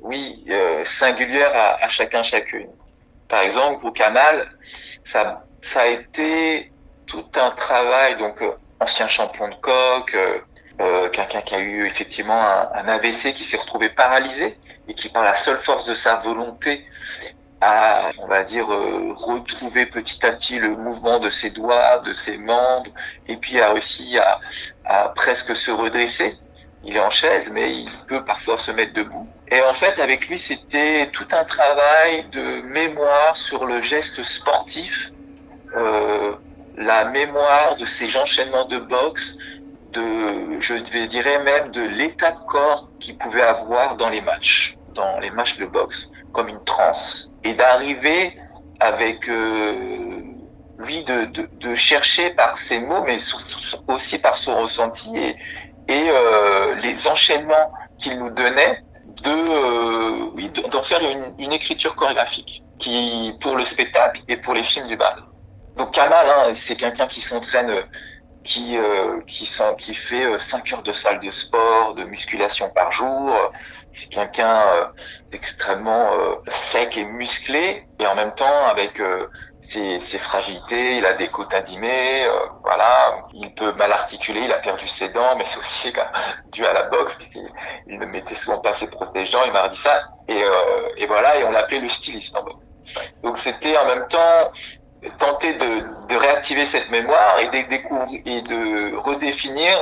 oui, 0.00 0.44
singulière 0.84 1.52
à, 1.54 1.84
à, 1.84 1.88
chacun 1.88 2.22
chacune. 2.22 2.70
Par 3.28 3.42
exemple, 3.42 3.80
pour 3.80 3.92
Kamal, 3.92 4.50
ça, 5.04 5.44
ça 5.60 5.82
a 5.82 5.86
été 5.86 6.72
tout 7.06 7.26
un 7.36 7.50
travail, 7.50 8.16
donc 8.18 8.42
ancien 8.80 9.06
champion 9.06 9.48
de 9.48 9.54
coq, 9.54 10.16
euh, 10.80 11.08
quelqu'un 11.10 11.42
qui 11.42 11.54
a 11.54 11.60
eu 11.60 11.86
effectivement 11.86 12.40
un, 12.40 12.70
un 12.72 12.88
AVC, 12.88 13.32
qui 13.34 13.42
s'est 13.42 13.56
retrouvé 13.56 13.88
paralysé 13.88 14.56
et 14.86 14.94
qui, 14.94 15.08
par 15.08 15.24
la 15.24 15.34
seule 15.34 15.58
force 15.58 15.84
de 15.86 15.94
sa 15.94 16.16
volonté, 16.16 16.84
a, 17.60 18.10
on 18.18 18.26
va 18.26 18.44
dire, 18.44 18.72
euh, 18.72 19.12
retrouvé 19.14 19.86
petit 19.86 20.24
à 20.24 20.32
petit 20.32 20.58
le 20.58 20.76
mouvement 20.76 21.18
de 21.18 21.30
ses 21.30 21.50
doigts, 21.50 21.98
de 21.98 22.12
ses 22.12 22.38
membres, 22.38 22.90
et 23.26 23.36
puis 23.36 23.60
a 23.60 23.72
réussi 23.72 24.18
à, 24.18 24.40
à 24.84 25.08
presque 25.10 25.54
se 25.56 25.70
redresser. 25.70 26.36
Il 26.84 26.96
est 26.96 27.00
en 27.00 27.10
chaise, 27.10 27.50
mais 27.50 27.72
il 27.72 27.90
peut 28.06 28.24
parfois 28.24 28.56
se 28.56 28.70
mettre 28.70 28.94
debout. 28.94 29.28
Et 29.48 29.60
en 29.62 29.72
fait, 29.72 29.98
avec 29.98 30.28
lui, 30.28 30.38
c'était 30.38 31.10
tout 31.12 31.26
un 31.32 31.44
travail 31.44 32.24
de 32.30 32.62
mémoire 32.62 33.34
sur 33.34 33.66
le 33.66 33.80
geste 33.80 34.22
sportif, 34.22 35.10
euh, 35.74 36.34
la 36.76 37.06
mémoire 37.06 37.76
de 37.76 37.84
ses 37.84 38.16
enchaînements 38.16 38.66
de 38.66 38.78
boxe, 38.78 39.36
de, 39.92 40.60
je 40.60 40.74
dirais 41.06 41.42
même 41.42 41.70
de 41.70 41.82
l'état 41.82 42.32
de 42.32 42.44
corps 42.44 42.88
qu'il 43.00 43.16
pouvait 43.18 43.42
avoir 43.42 43.96
dans 43.96 44.10
les 44.10 44.20
matchs, 44.20 44.76
dans 44.94 45.18
les 45.18 45.30
matchs 45.30 45.58
de 45.58 45.66
boxe, 45.66 46.12
comme 46.32 46.48
une 46.48 46.62
transe, 46.64 47.27
et 47.44 47.54
d'arriver 47.54 48.38
avec 48.80 49.28
euh, 49.28 50.22
lui 50.78 51.02
de, 51.04 51.26
de, 51.26 51.48
de, 51.60 51.74
chercher 51.74 52.30
par 52.30 52.56
ses 52.56 52.78
mots, 52.78 53.02
mais 53.04 53.16
aussi 53.88 54.18
par 54.18 54.36
son 54.36 54.60
ressenti 54.60 55.16
et, 55.16 55.36
et 55.88 56.08
euh, 56.10 56.74
les 56.76 57.08
enchaînements 57.08 57.72
qu'il 57.98 58.18
nous 58.18 58.30
donnait, 58.30 58.82
de 59.24 59.30
euh, 59.30 60.30
oui, 60.34 60.50
d'en 60.70 60.82
faire 60.82 61.00
une, 61.00 61.44
une, 61.44 61.52
écriture 61.52 61.96
chorégraphique 61.96 62.62
qui 62.78 63.34
pour 63.40 63.56
le 63.56 63.64
spectacle 63.64 64.22
et 64.28 64.36
pour 64.36 64.54
les 64.54 64.62
films 64.62 64.86
du 64.86 64.96
bal. 64.96 65.16
Donc 65.76 65.92
Kamal, 65.92 66.26
hein, 66.28 66.50
c'est 66.52 66.76
quelqu'un 66.76 67.06
qui 67.06 67.20
s'entraîne 67.20 67.72
qui 68.48 68.78
euh, 68.78 69.20
qui, 69.26 69.46
qui 69.76 69.94
fait 69.94 70.38
5 70.38 70.72
euh, 70.72 70.76
heures 70.76 70.82
de 70.82 70.90
salle 70.90 71.20
de 71.20 71.30
sport, 71.30 71.94
de 71.94 72.04
musculation 72.04 72.70
par 72.70 72.90
jour. 72.90 73.30
C'est 73.92 74.08
quelqu'un 74.08 74.62
euh, 74.68 74.86
d'extrêmement 75.30 76.14
euh, 76.14 76.36
sec 76.48 76.96
et 76.96 77.04
musclé, 77.04 77.86
et 78.00 78.06
en 78.06 78.14
même 78.14 78.34
temps 78.34 78.66
avec 78.70 79.02
ses, 79.60 79.98
ses, 79.98 80.18
fragilités, 80.18 80.96
il 80.96 81.04
a 81.04 81.12
des 81.12 81.28
côtes 81.28 81.52
abîmées, 81.52 82.26
voilà, 82.62 83.20
il 83.34 83.52
peut 83.54 83.72
mal 83.72 83.92
articuler, 83.92 84.40
il 84.40 84.52
a 84.52 84.58
perdu 84.58 84.86
ses 84.88 85.10
dents, 85.10 85.36
mais 85.36 85.44
c'est 85.44 85.58
aussi 85.58 85.92
là, 85.92 86.10
dû 86.52 86.64
à 86.64 86.72
la 86.72 86.84
boxe, 86.84 87.16
puisqu'il 87.16 87.46
il 87.86 87.98
ne 87.98 88.06
mettait 88.06 88.34
souvent 88.34 88.60
pas 88.60 88.72
ses 88.72 88.88
protégeants, 88.88 89.44
il 89.44 89.52
m'a 89.52 89.68
dit 89.68 89.76
ça, 89.76 90.08
et, 90.28 90.42
et 90.96 91.06
voilà, 91.06 91.36
et 91.36 91.44
on 91.44 91.50
l'appelait 91.50 91.80
le 91.80 91.88
styliste 91.88 92.34
en 92.36 92.44
Donc 93.22 93.36
c'était 93.36 93.76
en 93.76 93.86
même 93.86 94.06
temps 94.08 94.52
tenter 95.18 95.54
de, 95.54 96.08
de, 96.08 96.16
réactiver 96.16 96.64
cette 96.64 96.90
mémoire 96.90 97.38
et 97.40 97.48
de, 97.48 97.68
découvrir 97.68 98.20
et 98.24 98.42
de 98.42 98.96
redéfinir 98.96 99.78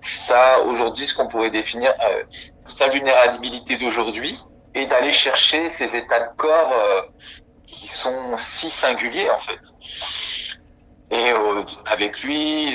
ça 0.00 0.60
aujourd'hui 0.62 1.06
ce 1.06 1.14
qu'on 1.14 1.28
pourrait 1.28 1.50
définir 1.50 1.94
euh, 2.00 2.22
sa 2.66 2.88
vulnérabilité 2.88 3.76
d'aujourd'hui 3.76 4.38
et 4.74 4.86
d'aller 4.86 5.12
chercher 5.12 5.68
ces 5.68 5.96
états 5.96 6.20
de 6.20 6.36
corps 6.36 6.72
euh, 6.72 7.02
qui 7.66 7.88
sont 7.88 8.36
si 8.36 8.70
singuliers 8.70 9.30
en 9.30 9.38
fait. 9.38 9.60
Et 11.10 11.30
euh, 11.30 11.62
avec 11.86 12.22
lui, 12.22 12.74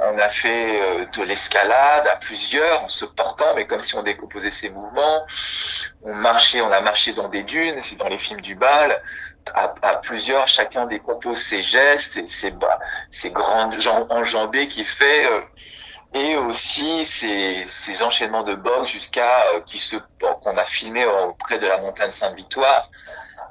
on 0.00 0.18
a 0.18 0.28
fait 0.28 0.80
euh, 0.80 1.06
de 1.06 1.22
l'escalade 1.22 2.06
à 2.06 2.16
plusieurs 2.16 2.82
en 2.82 2.88
se 2.88 3.04
portant, 3.04 3.54
mais 3.56 3.66
comme 3.66 3.80
si 3.80 3.94
on 3.96 4.02
décomposait 4.02 4.50
ses 4.50 4.70
mouvements. 4.70 5.26
On 6.02 6.14
marchait, 6.14 6.60
on 6.60 6.70
a 6.70 6.80
marché 6.80 7.12
dans 7.12 7.28
des 7.28 7.42
dunes, 7.42 7.76
c'est 7.80 7.96
dans 7.96 8.08
les 8.08 8.16
films 8.16 8.40
du 8.40 8.54
bal 8.54 9.02
à, 9.52 9.74
à, 9.82 9.96
plusieurs, 9.98 10.46
chacun 10.46 10.86
décompose 10.86 11.38
ses 11.38 11.62
gestes, 11.62 12.16
et 12.16 12.26
ses, 12.26 12.50
bah, 12.52 12.78
ses 13.10 13.30
grandes 13.30 13.76
enjambées 14.10 14.68
qu'il 14.68 14.86
fait, 14.86 15.26
euh, 15.26 15.40
et 16.14 16.36
aussi 16.36 17.04
ses, 17.04 17.66
ses, 17.66 18.02
enchaînements 18.02 18.44
de 18.44 18.54
boxe 18.54 18.88
jusqu'à 18.88 19.42
euh, 19.54 19.60
qui 19.62 19.78
se 19.78 19.96
qu'on 20.20 20.56
a 20.56 20.64
filmé 20.64 21.04
auprès 21.04 21.58
de 21.58 21.66
la 21.66 21.78
montagne 21.80 22.12
Sainte-Victoire 22.12 22.88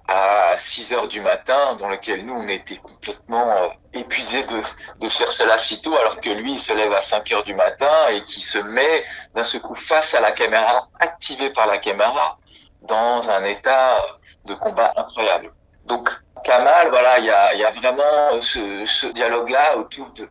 à 0.07 0.57
6 0.57 0.93
heures 0.93 1.07
du 1.07 1.21
matin, 1.21 1.75
dans 1.75 1.89
lequel 1.89 2.25
nous 2.25 2.33
on 2.33 2.47
était 2.47 2.77
complètement 2.77 3.51
euh, 3.51 3.67
épuisés 3.93 4.43
de, 4.43 4.61
de 4.99 5.09
faire 5.09 5.31
cela 5.31 5.57
si 5.57 5.81
tôt, 5.81 5.95
alors 5.97 6.19
que 6.19 6.29
lui 6.29 6.53
il 6.53 6.59
se 6.59 6.73
lève 6.73 6.91
à 6.91 7.01
5 7.01 7.31
heures 7.31 7.43
du 7.43 7.53
matin 7.53 8.09
et 8.09 8.23
qui 8.23 8.41
se 8.41 8.57
met 8.57 9.05
d'un 9.33 9.43
seul 9.43 9.61
coup 9.61 9.75
face 9.75 10.13
à 10.13 10.19
la 10.19 10.31
caméra, 10.31 10.87
activé 10.99 11.49
par 11.51 11.67
la 11.67 11.77
caméra, 11.77 12.37
dans 12.81 13.29
un 13.29 13.43
état 13.45 13.97
de 14.45 14.53
combat 14.53 14.91
incroyable. 14.95 15.51
Donc 15.85 16.09
Kamal, 16.43 16.89
voilà, 16.89 17.19
il 17.19 17.25
y 17.25 17.29
a, 17.29 17.55
y 17.55 17.63
a, 17.63 17.71
vraiment 17.71 18.41
ce, 18.41 18.83
ce 18.85 19.07
dialogue-là 19.07 19.77
autour 19.77 20.11
de, 20.11 20.29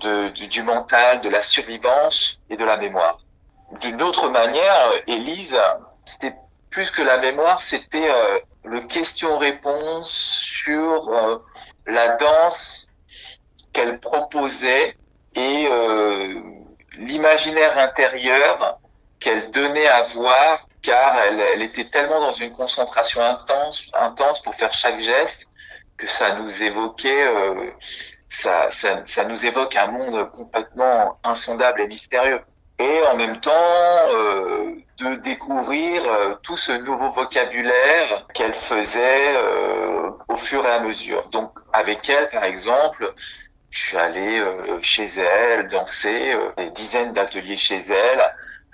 de, 0.00 0.28
du, 0.46 0.62
mental, 0.62 1.20
de 1.20 1.28
la 1.28 1.42
survivance 1.42 2.40
et 2.50 2.56
de 2.56 2.64
la 2.64 2.76
mémoire. 2.76 3.18
D'une 3.80 4.02
autre 4.02 4.28
manière, 4.28 4.90
Élise, 5.06 5.58
c'était 6.04 6.34
plus 6.70 6.90
que 6.90 7.02
la 7.02 7.18
mémoire, 7.18 7.60
c'était 7.60 8.10
euh, 8.10 8.38
le 8.64 8.80
question-réponse 8.80 10.10
sur 10.10 11.08
euh, 11.08 11.38
la 11.86 12.16
danse 12.16 12.88
qu'elle 13.72 14.00
proposait 14.00 14.96
et 15.34 15.68
euh, 15.70 16.40
l'imaginaire 16.98 17.78
intérieur 17.78 18.78
qu'elle 19.20 19.50
donnait 19.50 19.86
à 19.86 20.02
voir 20.02 20.66
car 20.84 21.18
elle, 21.18 21.40
elle, 21.40 21.62
était 21.62 21.86
tellement 21.86 22.20
dans 22.20 22.32
une 22.32 22.52
concentration 22.52 23.22
intense, 23.22 23.86
intense 23.94 24.42
pour 24.42 24.54
faire 24.54 24.72
chaque 24.72 25.00
geste 25.00 25.48
que 25.96 26.06
ça 26.06 26.34
nous 26.34 26.62
évoquait, 26.62 27.26
euh, 27.26 27.70
ça, 28.28 28.70
ça, 28.70 29.00
ça, 29.04 29.24
nous 29.24 29.46
évoque 29.46 29.76
un 29.76 29.86
monde 29.88 30.30
complètement 30.32 31.18
insondable 31.24 31.80
et 31.80 31.88
mystérieux. 31.88 32.40
Et 32.78 33.00
en 33.10 33.16
même 33.16 33.38
temps, 33.40 33.52
euh, 33.52 34.72
de 34.98 35.14
découvrir 35.16 36.02
euh, 36.06 36.34
tout 36.42 36.56
ce 36.56 36.72
nouveau 36.72 37.10
vocabulaire 37.10 38.26
qu'elle 38.34 38.52
faisait 38.52 39.34
euh, 39.36 40.10
au 40.28 40.36
fur 40.36 40.66
et 40.66 40.70
à 40.70 40.80
mesure. 40.80 41.28
Donc, 41.30 41.56
avec 41.72 42.08
elle, 42.10 42.28
par 42.28 42.44
exemple, 42.44 43.14
je 43.70 43.80
suis 43.80 43.96
allé 43.96 44.40
chez 44.82 45.04
elle, 45.04 45.66
danser, 45.66 46.36
des 46.56 46.70
dizaines 46.70 47.12
d'ateliers 47.12 47.56
chez 47.56 47.78
elle, 47.78 48.22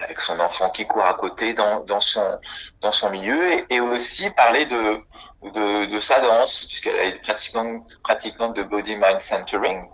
avec 0.02 0.20
son 0.20 0.38
enfant 0.40 0.70
qui 0.70 0.86
court 0.86 1.04
à 1.04 1.14
côté 1.14 1.54
dans, 1.54 1.80
dans 1.84 2.00
son 2.00 2.38
dans 2.80 2.92
son 2.92 3.10
milieu 3.10 3.50
et, 3.52 3.66
et 3.70 3.80
aussi 3.80 4.30
parler 4.30 4.66
de, 4.66 5.00
de, 5.42 5.86
de 5.86 6.00
sa 6.00 6.20
danse 6.20 6.66
puisqu'elle 6.66 6.96
est 6.96 7.20
pratiquante 7.22 7.98
pratiquante 8.02 8.56
de 8.56 8.62
body 8.62 8.96
mind 8.96 9.20
centering 9.20 9.88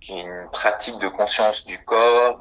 qui 0.00 0.12
est 0.18 0.22
une 0.22 0.48
pratique 0.50 0.98
de 0.98 1.08
conscience 1.08 1.64
du 1.64 1.82
corps 1.84 2.40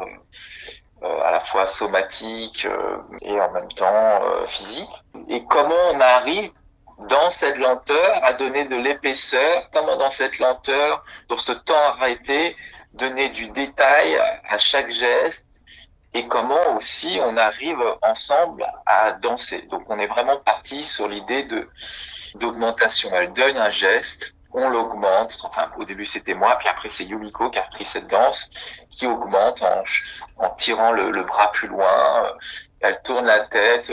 euh, 1.03 1.21
à 1.23 1.31
la 1.31 1.39
fois 1.39 1.65
somatique 1.65 2.65
euh, 2.65 2.97
et 3.21 3.39
en 3.39 3.51
même 3.51 3.71
temps 3.73 3.85
euh, 4.21 4.45
physique. 4.45 4.89
Et 5.29 5.43
comment 5.45 5.73
on 5.93 5.99
arrive 5.99 6.51
dans 7.09 7.29
cette 7.29 7.57
lenteur 7.57 8.23
à 8.23 8.33
donner 8.33 8.65
de 8.65 8.75
l'épaisseur 8.75 9.69
comment 9.73 9.97
dans 9.97 10.11
cette 10.11 10.37
lenteur 10.37 11.03
dans 11.29 11.37
ce 11.37 11.51
temps 11.53 11.83
arrêté 11.97 12.55
donner 12.93 13.29
du 13.29 13.47
détail 13.47 14.19
à 14.47 14.57
chaque 14.59 14.91
geste 14.91 15.60
et 16.13 16.27
comment 16.27 16.75
aussi 16.75 17.19
on 17.23 17.37
arrive 17.37 17.81
ensemble 18.01 18.65
à 18.85 19.13
danser. 19.13 19.61
Donc 19.69 19.83
on 19.87 19.97
est 19.99 20.07
vraiment 20.07 20.37
parti 20.37 20.83
sur 20.83 21.07
l'idée 21.07 21.43
de 21.43 21.69
d'augmentation. 22.35 23.09
Elle 23.13 23.33
donne 23.33 23.57
un 23.57 23.69
geste, 23.69 24.35
on 24.53 24.69
l'augmente. 24.69 25.37
Enfin 25.43 25.71
au 25.77 25.85
début 25.85 26.05
c'était 26.05 26.33
moi, 26.33 26.57
puis 26.57 26.67
après 26.67 26.89
c'est 26.89 27.05
Yumiko 27.05 27.49
qui 27.49 27.59
a 27.59 27.63
pris 27.63 27.85
cette 27.85 28.07
danse, 28.07 28.49
qui 28.89 29.07
augmente 29.07 29.61
en, 29.61 29.83
en 30.37 30.49
tirant 30.51 30.91
le, 30.91 31.11
le, 31.11 31.23
bras 31.23 31.51
plus 31.51 31.67
loin. 31.67 32.35
Elle 32.81 33.01
tourne 33.03 33.25
la 33.25 33.41
tête, 33.41 33.91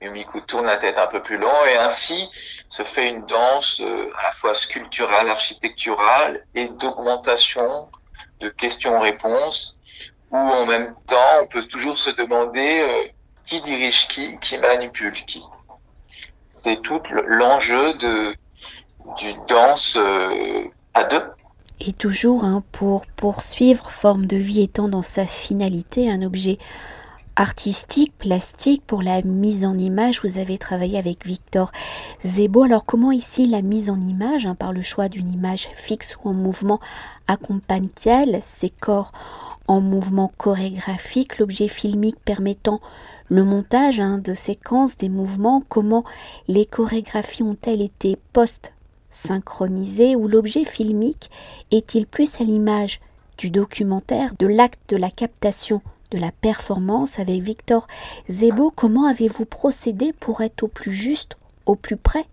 Yumiko 0.00 0.40
tourne 0.40 0.66
la 0.66 0.76
tête 0.78 0.98
un 0.98 1.06
peu 1.06 1.22
plus 1.22 1.36
long 1.36 1.66
et 1.66 1.76
ainsi 1.76 2.28
se 2.68 2.82
fait 2.82 3.08
une 3.08 3.26
danse 3.26 3.80
à 3.80 4.22
la 4.22 4.32
fois 4.32 4.54
sculpturale, 4.54 5.28
architecturale 5.28 6.44
et 6.54 6.68
d'augmentation 6.68 7.90
de 8.40 8.48
questions-réponses 8.48 9.76
où 10.32 10.36
en 10.36 10.66
même 10.66 10.94
temps 11.06 11.42
on 11.42 11.46
peut 11.46 11.62
toujours 11.64 11.98
se 11.98 12.10
demander 12.10 13.12
qui 13.44 13.60
dirige 13.60 14.08
qui, 14.08 14.38
qui 14.38 14.58
manipule 14.58 15.12
qui. 15.12 15.42
C'est 16.64 16.80
tout 16.82 17.02
l'enjeu 17.26 17.94
du 17.94 19.34
danse 19.46 19.98
à 20.94 21.04
deux 21.04 21.22
et 21.84 21.92
toujours 21.92 22.44
hein, 22.44 22.62
pour 22.70 23.06
poursuivre 23.06 23.90
forme 23.90 24.26
de 24.26 24.36
vie 24.36 24.62
étant 24.62 24.88
dans 24.88 25.02
sa 25.02 25.26
finalité 25.26 26.10
un 26.10 26.22
objet 26.22 26.58
artistique, 27.36 28.16
plastique 28.18 28.82
pour 28.86 29.02
la 29.02 29.22
mise 29.22 29.64
en 29.64 29.76
image. 29.78 30.20
Vous 30.22 30.38
avez 30.38 30.58
travaillé 30.58 30.98
avec 30.98 31.26
Victor 31.26 31.72
Zebo. 32.24 32.64
Alors 32.64 32.84
comment 32.84 33.12
ici 33.12 33.46
la 33.46 33.62
mise 33.62 33.90
en 33.90 34.00
image, 34.00 34.46
hein, 34.46 34.54
par 34.54 34.72
le 34.72 34.82
choix 34.82 35.08
d'une 35.08 35.32
image 35.32 35.68
fixe 35.74 36.16
ou 36.22 36.28
en 36.28 36.34
mouvement, 36.34 36.80
accompagne-t-elle 37.26 38.38
ces 38.42 38.70
corps 38.70 39.12
en 39.68 39.80
mouvement 39.80 40.32
chorégraphique, 40.36 41.38
l'objet 41.38 41.68
filmique 41.68 42.18
permettant 42.24 42.80
le 43.28 43.44
montage 43.44 44.00
hein, 44.00 44.18
de 44.18 44.34
séquences 44.34 44.96
des 44.96 45.08
mouvements, 45.08 45.62
comment 45.68 46.04
les 46.48 46.66
chorégraphies 46.66 47.42
ont-elles 47.42 47.80
été 47.80 48.18
post 48.32 48.74
synchronisé 49.08 50.16
ou 50.16 50.26
l'objet 50.26 50.64
filmique 50.64 51.30
est-il 51.70 52.06
plus 52.06 52.40
à 52.40 52.44
l'image 52.44 53.00
du 53.38 53.50
documentaire, 53.50 54.32
de 54.38 54.46
l'acte 54.46 54.80
de 54.90 54.96
la 54.96 55.10
captation 55.10 55.80
de 56.12 56.18
la 56.18 56.30
performance 56.30 57.18
avec 57.18 57.40
Victor 57.40 57.86
Zebo 58.28 58.70
Comment 58.70 59.06
avez-vous 59.06 59.46
procédé 59.46 60.12
pour 60.12 60.42
être 60.42 60.62
au 60.62 60.68
plus 60.68 60.92
juste, 60.92 61.36
au 61.66 61.74
plus 61.74 61.96
près 61.96 62.26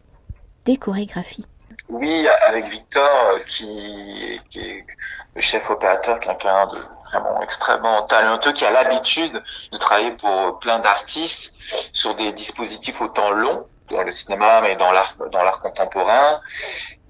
des 0.66 0.78
chorégraphies? 0.78 1.46
Oui, 1.88 2.28
avec 2.48 2.66
Victor, 2.66 3.10
euh, 3.34 3.40
qui, 3.48 4.40
est 4.56 4.86
le 5.34 5.42
chef 5.42 5.70
opérateur, 5.70 6.20
quelqu'un 6.20 6.68
de 6.68 6.80
vraiment 7.10 7.42
extrêmement 7.42 8.04
talentueux, 8.04 8.52
qui 8.52 8.66
a 8.66 8.72
l'habitude 8.72 9.42
de 9.72 9.78
travailler 9.78 10.12
pour 10.12 10.60
plein 10.60 10.80
d'artistes 10.80 11.54
sur 11.94 12.14
des 12.16 12.32
dispositifs 12.34 13.02
autant 13.02 13.32
longs 13.32 13.66
dans 13.90 14.04
le 14.04 14.12
cinéma, 14.12 14.62
mais 14.62 14.76
dans 14.76 14.92
l'art, 14.92 15.62
contemporain. 15.62 16.42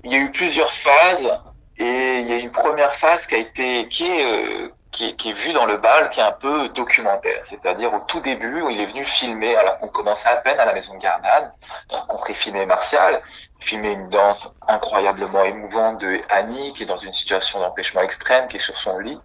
Il 0.03 0.13
y 0.13 0.15
a 0.15 0.19
eu 0.19 0.31
plusieurs 0.31 0.71
phases 0.71 1.29
et 1.77 2.19
il 2.19 2.27
y 2.27 2.33
a 2.33 2.37
une 2.37 2.51
première 2.51 2.93
phase 2.93 3.27
qui 3.27 3.35
a 3.35 3.39
été, 3.39 3.87
qui 3.89 4.05
est, 4.05 4.25
euh, 4.25 4.69
qui 4.91 5.09
est, 5.09 5.15
qui 5.15 5.29
est 5.29 5.33
vue 5.33 5.53
dans 5.53 5.65
le 5.65 5.77
bal, 5.77 6.09
qui 6.09 6.19
est 6.19 6.23
un 6.23 6.31
peu 6.31 6.69
documentaire. 6.69 7.43
C'est-à-dire 7.43 7.93
au 7.93 7.99
tout 8.01 8.19
début 8.21 8.61
où 8.61 8.69
il 8.69 8.79
est 8.79 8.87
venu 8.87 9.03
filmer, 9.03 9.55
alors 9.55 9.77
qu'on 9.77 9.87
commençait 9.87 10.29
à 10.29 10.37
peine 10.37 10.59
à 10.59 10.65
la 10.65 10.73
maison 10.73 10.95
de 10.95 10.99
Gardanne, 10.99 11.51
rencontrer 11.89 12.33
filmer 12.33 12.65
Martial, 12.65 13.21
filmer 13.59 13.91
une 13.91 14.09
danse 14.09 14.55
incroyablement 14.67 15.43
émouvante 15.43 16.01
de 16.01 16.21
Annie, 16.29 16.73
qui 16.73 16.83
est 16.83 16.87
dans 16.87 16.97
une 16.97 17.13
situation 17.13 17.59
d'empêchement 17.59 18.01
extrême, 18.01 18.47
qui 18.47 18.57
est 18.57 18.59
sur 18.59 18.75
son 18.75 18.99
lit. 18.99 19.19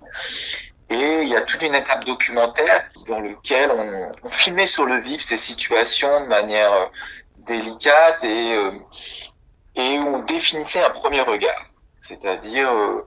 Et 0.90 1.22
il 1.22 1.29
y 1.29 1.37
a 1.37 1.40
toute 1.40 1.62
une 1.62 1.74
étape 1.74 2.05
documentaire 2.05 2.85
dans 3.07 3.20
lequel 3.20 3.70
on, 3.70 4.12
on 4.22 4.29
filmait 4.29 4.66
sur 4.66 4.85
le 4.85 4.98
vif 4.98 5.22
ces 5.22 5.38
situations 5.38 6.20
de 6.20 6.27
manière 6.27 6.72
euh, 6.72 6.87
délicate 7.38 8.22
et, 8.22 8.53
euh, 8.55 8.72
et 9.77 9.98
on 9.98 10.20
définissait 10.20 10.85
un 10.85 10.90
premier 10.90 11.22
regard. 11.22 11.64
C'est-à-dire, 12.00 12.70
euh, 12.70 13.07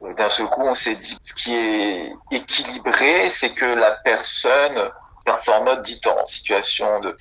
d'un 0.00 0.28
seul 0.28 0.46
coup, 0.46 0.62
on 0.62 0.74
s'est 0.74 0.96
dit, 0.96 1.16
ce 1.22 1.34
qui 1.34 1.54
est 1.54 2.12
équilibré, 2.30 3.30
c'est 3.30 3.54
que 3.54 3.64
la 3.64 3.92
personne, 3.92 4.90
en 5.26 5.64
mode 5.64 5.82
dit 5.82 6.00
en 6.06 6.26
situation 6.26 7.00
de 7.00 7.16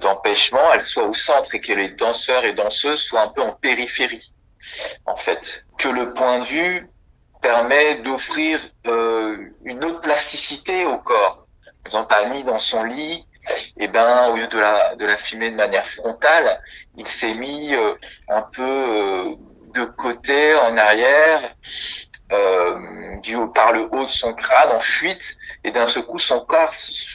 d'empêchement, 0.00 0.72
elle 0.72 0.82
soit 0.82 1.04
au 1.04 1.14
centre 1.14 1.54
et 1.54 1.60
que 1.60 1.72
les 1.72 1.88
danseurs 1.88 2.44
et 2.44 2.52
danseuses 2.52 3.00
soient 3.00 3.22
un 3.22 3.28
peu 3.28 3.40
en 3.42 3.52
périphérie, 3.52 4.32
en 5.06 5.16
fait. 5.16 5.66
Que 5.78 5.88
le 5.88 6.12
point 6.12 6.40
de 6.40 6.44
vue 6.44 6.90
permet 7.40 7.96
d'offrir 7.96 8.60
euh, 8.86 9.36
une 9.64 9.84
autre 9.84 10.00
plasticité 10.00 10.84
au 10.86 10.98
corps. 10.98 11.46
Par 11.64 11.86
exemple, 11.86 12.14
Annie 12.14 12.44
dans 12.44 12.58
son 12.58 12.84
lit, 12.84 13.26
eh 13.78 13.88
ben 13.88 14.28
au 14.28 14.36
lieu 14.36 14.46
de 14.46 14.58
la 14.58 14.94
de 14.94 15.04
la 15.04 15.16
filmer 15.16 15.50
de 15.50 15.56
manière 15.56 15.86
frontale, 15.86 16.62
il 16.96 17.06
s'est 17.06 17.34
mis 17.34 17.74
euh, 17.74 17.94
un 18.28 18.42
peu 18.42 18.62
euh, 18.62 19.34
de 19.74 19.84
côté, 19.84 20.54
en 20.54 20.76
arrière, 20.76 21.54
euh, 22.32 23.20
du 23.20 23.36
par 23.54 23.72
le 23.72 23.82
haut 23.92 24.04
de 24.04 24.10
son 24.10 24.32
crâne, 24.34 24.70
en 24.72 24.80
fuite, 24.80 25.36
et 25.62 25.70
d'un 25.70 25.86
seul 25.86 26.04
coup 26.04 26.18
son 26.18 26.40
corps 26.40 26.72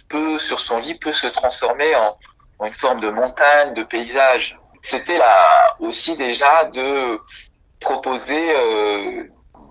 peut 0.07 0.37
sur 0.39 0.59
son 0.59 0.79
lit 0.79 0.95
peut 0.95 1.11
se 1.11 1.27
transformer 1.27 1.95
en, 1.95 2.17
en 2.59 2.65
une 2.65 2.73
forme 2.73 2.99
de 2.99 3.09
montagne, 3.09 3.73
de 3.73 3.83
paysage. 3.83 4.59
C'était 4.81 5.17
là 5.17 5.75
aussi 5.79 6.15
déjà 6.15 6.65
de 6.65 7.19
proposer 7.79 8.47
euh, 8.55 9.23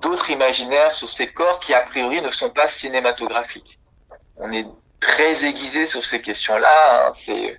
d'autres 0.02 0.30
imaginaires 0.30 0.92
sur 0.92 1.08
ces 1.08 1.28
corps 1.28 1.60
qui 1.60 1.74
a 1.74 1.80
priori 1.82 2.20
ne 2.20 2.30
sont 2.30 2.50
pas 2.50 2.68
cinématographiques. 2.68 3.78
On 4.36 4.52
est 4.52 4.66
très 5.00 5.44
aiguisé 5.44 5.86
sur 5.86 6.04
ces 6.04 6.20
questions-là. 6.20 7.06
Hein. 7.06 7.10
C'est, 7.14 7.58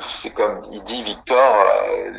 c'est 0.00 0.30
comme 0.30 0.60
il 0.72 0.82
dit 0.82 1.02
Victor, 1.02 1.60
euh, 1.60 2.12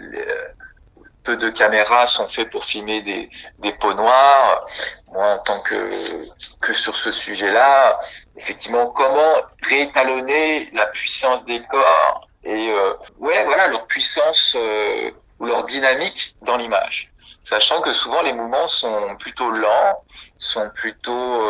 peu 1.24 1.38
de 1.38 1.50
caméras 1.50 2.08
sont 2.08 2.28
faites 2.28 2.50
pour 2.50 2.66
filmer 2.66 3.02
des, 3.02 3.30
des 3.60 3.72
peaux 3.74 3.94
noires. 3.94 4.66
Moi, 5.12 5.34
en 5.34 5.40
tant 5.40 5.60
que, 5.62 5.90
que 6.62 6.74
sur 6.74 6.96
ce 6.96 7.12
sujet-là, 7.12 8.00
effectivement, 8.36 8.88
comment 8.88 9.36
réétalonner 9.64 10.70
la 10.74 10.88
puissance 10.88 11.46
des 11.46 11.62
corps 11.66 12.28
et 12.44 12.70
euh, 12.70 12.94
ouais, 13.20 13.46
voilà 13.46 13.68
leur 13.70 13.88
puissance 13.88 14.56
euh, 14.58 15.12
ou 15.40 15.46
leur 15.46 15.64
dynamique 15.64 16.36
dans 16.42 16.58
l'image. 16.58 17.12
Sachant 17.44 17.82
que 17.82 17.94
souvent 17.94 18.22
les 18.22 18.34
mouvements 18.34 18.68
sont 18.68 19.16
plutôt 19.18 19.50
lents, 19.52 20.04
sont 20.38 20.70
plutôt 20.72 21.42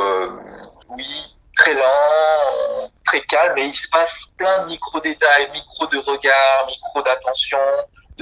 oui 0.90 1.34
très 1.56 1.74
lent, 1.74 2.92
très 3.06 3.22
calme, 3.22 3.58
et 3.58 3.66
il 3.66 3.74
se 3.74 3.88
passe 3.90 4.34
plein 4.38 4.64
de 4.64 4.68
micro-détails, 4.68 5.50
micro 5.52 5.86
de 5.88 5.98
regard, 6.00 6.66
micro 6.68 7.02
d'attention, 7.02 7.60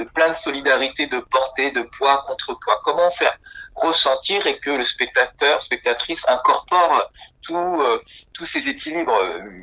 de 0.03 0.09
plein 0.09 0.29
de 0.29 0.33
solidarité, 0.33 1.07
de 1.07 1.19
portée, 1.19 1.71
de 1.71 1.83
poids 1.97 2.23
contre 2.27 2.57
poids. 2.59 2.81
Comment 2.83 3.09
faire 3.11 3.37
ressentir 3.75 4.47
et 4.47 4.59
que 4.59 4.71
le 4.71 4.83
spectateur, 4.83 5.61
spectatrice 5.61 6.25
incorpore 6.27 7.11
euh, 7.51 7.99
tous 8.33 8.45
ces 8.45 8.67
équilibres 8.67 9.19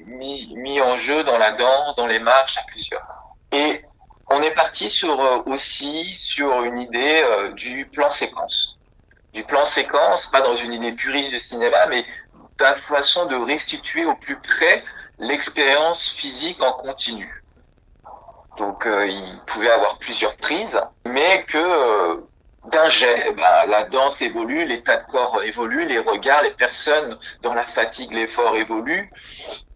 mis, 0.06 0.54
mis 0.56 0.80
en 0.80 0.96
jeu 0.96 1.24
dans 1.24 1.38
la 1.38 1.52
danse, 1.52 1.96
dans 1.96 2.06
les 2.06 2.18
marches 2.18 2.58
à 2.58 2.62
plusieurs. 2.68 3.06
Et 3.52 3.82
on 4.30 4.42
est 4.42 4.50
parti 4.50 4.90
sur 4.90 5.18
euh, 5.20 5.42
aussi 5.46 6.12
sur 6.12 6.62
une 6.62 6.78
idée 6.78 7.22
euh, 7.24 7.52
du 7.52 7.86
plan 7.86 8.10
séquence. 8.10 8.78
Du 9.32 9.42
plan 9.44 9.64
séquence, 9.64 10.26
pas 10.26 10.40
dans 10.40 10.54
une 10.54 10.72
idée 10.72 10.92
puriste 10.92 11.32
de 11.32 11.38
cinéma, 11.38 11.86
mais 11.86 12.04
ta 12.56 12.74
façon 12.74 13.26
de 13.26 13.36
restituer 13.36 14.04
au 14.04 14.14
plus 14.16 14.38
près 14.40 14.84
l'expérience 15.18 16.10
physique 16.10 16.60
en 16.62 16.72
continu. 16.72 17.37
Donc 18.58 18.86
euh, 18.86 19.06
il 19.06 19.40
pouvait 19.46 19.70
avoir 19.70 19.98
plusieurs 19.98 20.36
prises, 20.36 20.80
mais 21.06 21.44
que 21.44 21.58
euh, 21.58 22.20
d'un 22.66 22.88
jet, 22.88 23.32
bah, 23.36 23.66
la 23.66 23.84
danse 23.84 24.20
évolue, 24.20 24.64
l'état 24.64 24.96
de 24.96 25.04
corps 25.04 25.42
évolue, 25.44 25.86
les 25.86 25.98
regards, 25.98 26.42
les 26.42 26.50
personnes 26.50 27.18
dans 27.42 27.54
la 27.54 27.64
fatigue, 27.64 28.12
l'effort 28.12 28.56
évoluent, 28.56 29.10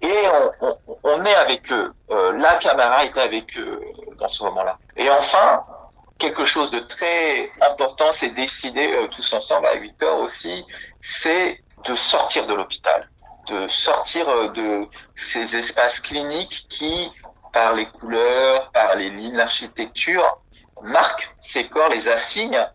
et 0.01 0.23
on, 0.61 0.77
on, 1.05 1.25
est 1.25 1.35
avec 1.35 1.73
eux. 1.73 1.93
Euh, 2.11 2.33
la 2.39 2.57
caméra 2.57 3.05
est 3.05 3.17
avec 3.17 3.57
eux 3.59 3.81
dans 4.19 4.29
ce 4.29 4.43
moment-là. 4.45 4.79
Et 4.97 5.09
enfin, 5.11 5.65
quelque 6.19 6.45
chose 6.45 6.71
de 6.71 6.81
très 6.81 7.51
important, 7.61 8.13
c'est 8.13 8.31
décider 8.31 9.09
tous 9.11 9.33
ensemble 9.33 9.67
avec 9.67 9.83
Victor 9.83 10.19
aussi, 10.21 10.65
c'est 11.01 11.63
de 11.85 11.95
sortir 11.95 12.47
de 12.47 12.55
l'hôpital, 12.55 13.09
de 13.49 13.67
sortir 13.67 14.29
euh, 14.29 14.49
de 14.49 14.89
ces 15.17 15.57
espaces 15.57 16.01
cliniques 16.01 16.67
qui, 16.69 17.11
par 17.53 17.75
les 17.75 17.87
couleurs, 17.87 18.71
par 18.73 18.97
les 18.97 19.11
lignes, 19.11 19.37
l'architecture, 19.37 20.25
marquent 20.83 21.35
ces 21.41 21.69
corps, 21.69 21.89
les 21.89 22.09
assignent 22.09 22.67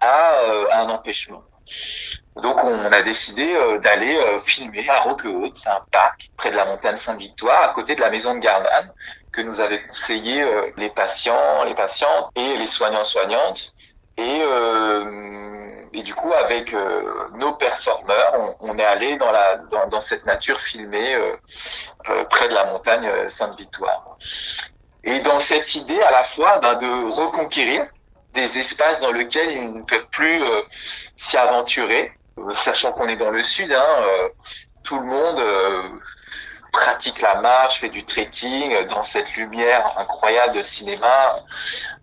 à, 0.00 0.32
euh, 0.34 0.66
un 0.72 0.88
empêchement. 0.88 1.42
Donc 2.36 2.62
on 2.64 2.92
a 2.92 3.02
décidé 3.02 3.54
euh, 3.54 3.78
d'aller 3.78 4.18
filmer 4.38 4.88
à 4.88 5.00
Roquehaute, 5.00 5.56
c'est 5.56 5.68
un 5.68 5.84
parc 5.90 6.30
près 6.36 6.50
de 6.50 6.56
la 6.56 6.64
montagne 6.64 6.96
Sainte-Victoire, 6.96 7.62
à 7.62 7.68
côté 7.74 7.94
de 7.94 8.00
la 8.00 8.10
maison 8.10 8.34
de 8.34 8.40
Gardanne, 8.40 8.92
que 9.32 9.42
nous 9.42 9.60
avaient 9.60 9.86
conseillé 9.86 10.44
les 10.76 10.90
patients, 10.90 11.64
les 11.64 11.74
patientes 11.74 12.30
et 12.36 12.56
les 12.56 12.66
soignants-soignantes. 12.66 13.74
Et 14.16 14.42
et 15.94 16.02
du 16.02 16.14
coup, 16.14 16.32
avec 16.32 16.72
euh, 16.72 17.28
nos 17.34 17.52
performeurs, 17.54 18.32
on, 18.60 18.70
on, 18.70 18.78
est 18.78 18.84
allé 18.84 19.16
dans, 19.16 19.30
dans, 19.70 19.88
dans 19.88 20.00
cette 20.00 20.24
nature 20.24 20.58
filmée 20.58 21.14
euh, 21.14 21.36
euh, 22.08 22.24
près 22.24 22.48
de 22.48 22.54
la 22.54 22.64
montagne 22.66 23.28
Sainte-Victoire. 23.28 24.16
Et 25.04 25.20
dans 25.20 25.38
cette 25.38 25.74
idée 25.74 26.00
à 26.00 26.10
la 26.10 26.24
fois 26.24 26.58
ben, 26.60 26.74
de 26.76 27.12
reconquérir 27.12 27.84
des 28.32 28.58
espaces 28.58 29.00
dans 29.00 29.12
lesquels 29.12 29.50
ils 29.50 29.72
ne 29.72 29.82
peuvent 29.82 30.08
plus 30.10 30.40
s'y 31.16 31.36
aventurer, 31.36 32.12
sachant 32.52 32.92
qu'on 32.92 33.06
est 33.08 33.16
dans 33.16 33.30
le 33.30 33.42
sud, 33.42 33.70
hein, 33.72 33.96
tout 34.82 34.98
le 34.98 35.04
monde 35.04 35.42
pratique 36.72 37.20
la 37.20 37.42
marche, 37.42 37.80
fait 37.80 37.90
du 37.90 38.04
trekking 38.04 38.86
dans 38.86 39.02
cette 39.02 39.34
lumière 39.34 39.98
incroyable 39.98 40.54
de 40.54 40.62
cinéma 40.62 41.40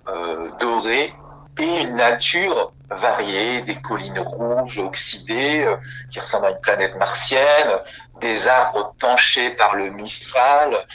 euh, 0.07 0.51
doré 0.59 1.11
et 1.59 1.81
une 1.81 1.95
nature 1.95 2.73
variée, 2.89 3.61
des 3.61 3.79
collines 3.81 4.19
rouges 4.19 4.79
oxydées 4.79 5.65
euh, 5.65 5.75
qui 6.09 6.19
ressemblent 6.19 6.47
à 6.47 6.51
une 6.51 6.61
planète 6.61 6.95
martienne, 6.95 7.79
des 8.19 8.47
arbres 8.47 8.93
penchés 8.99 9.51
par 9.51 9.75
le 9.75 9.89
Mistral, 9.91 10.85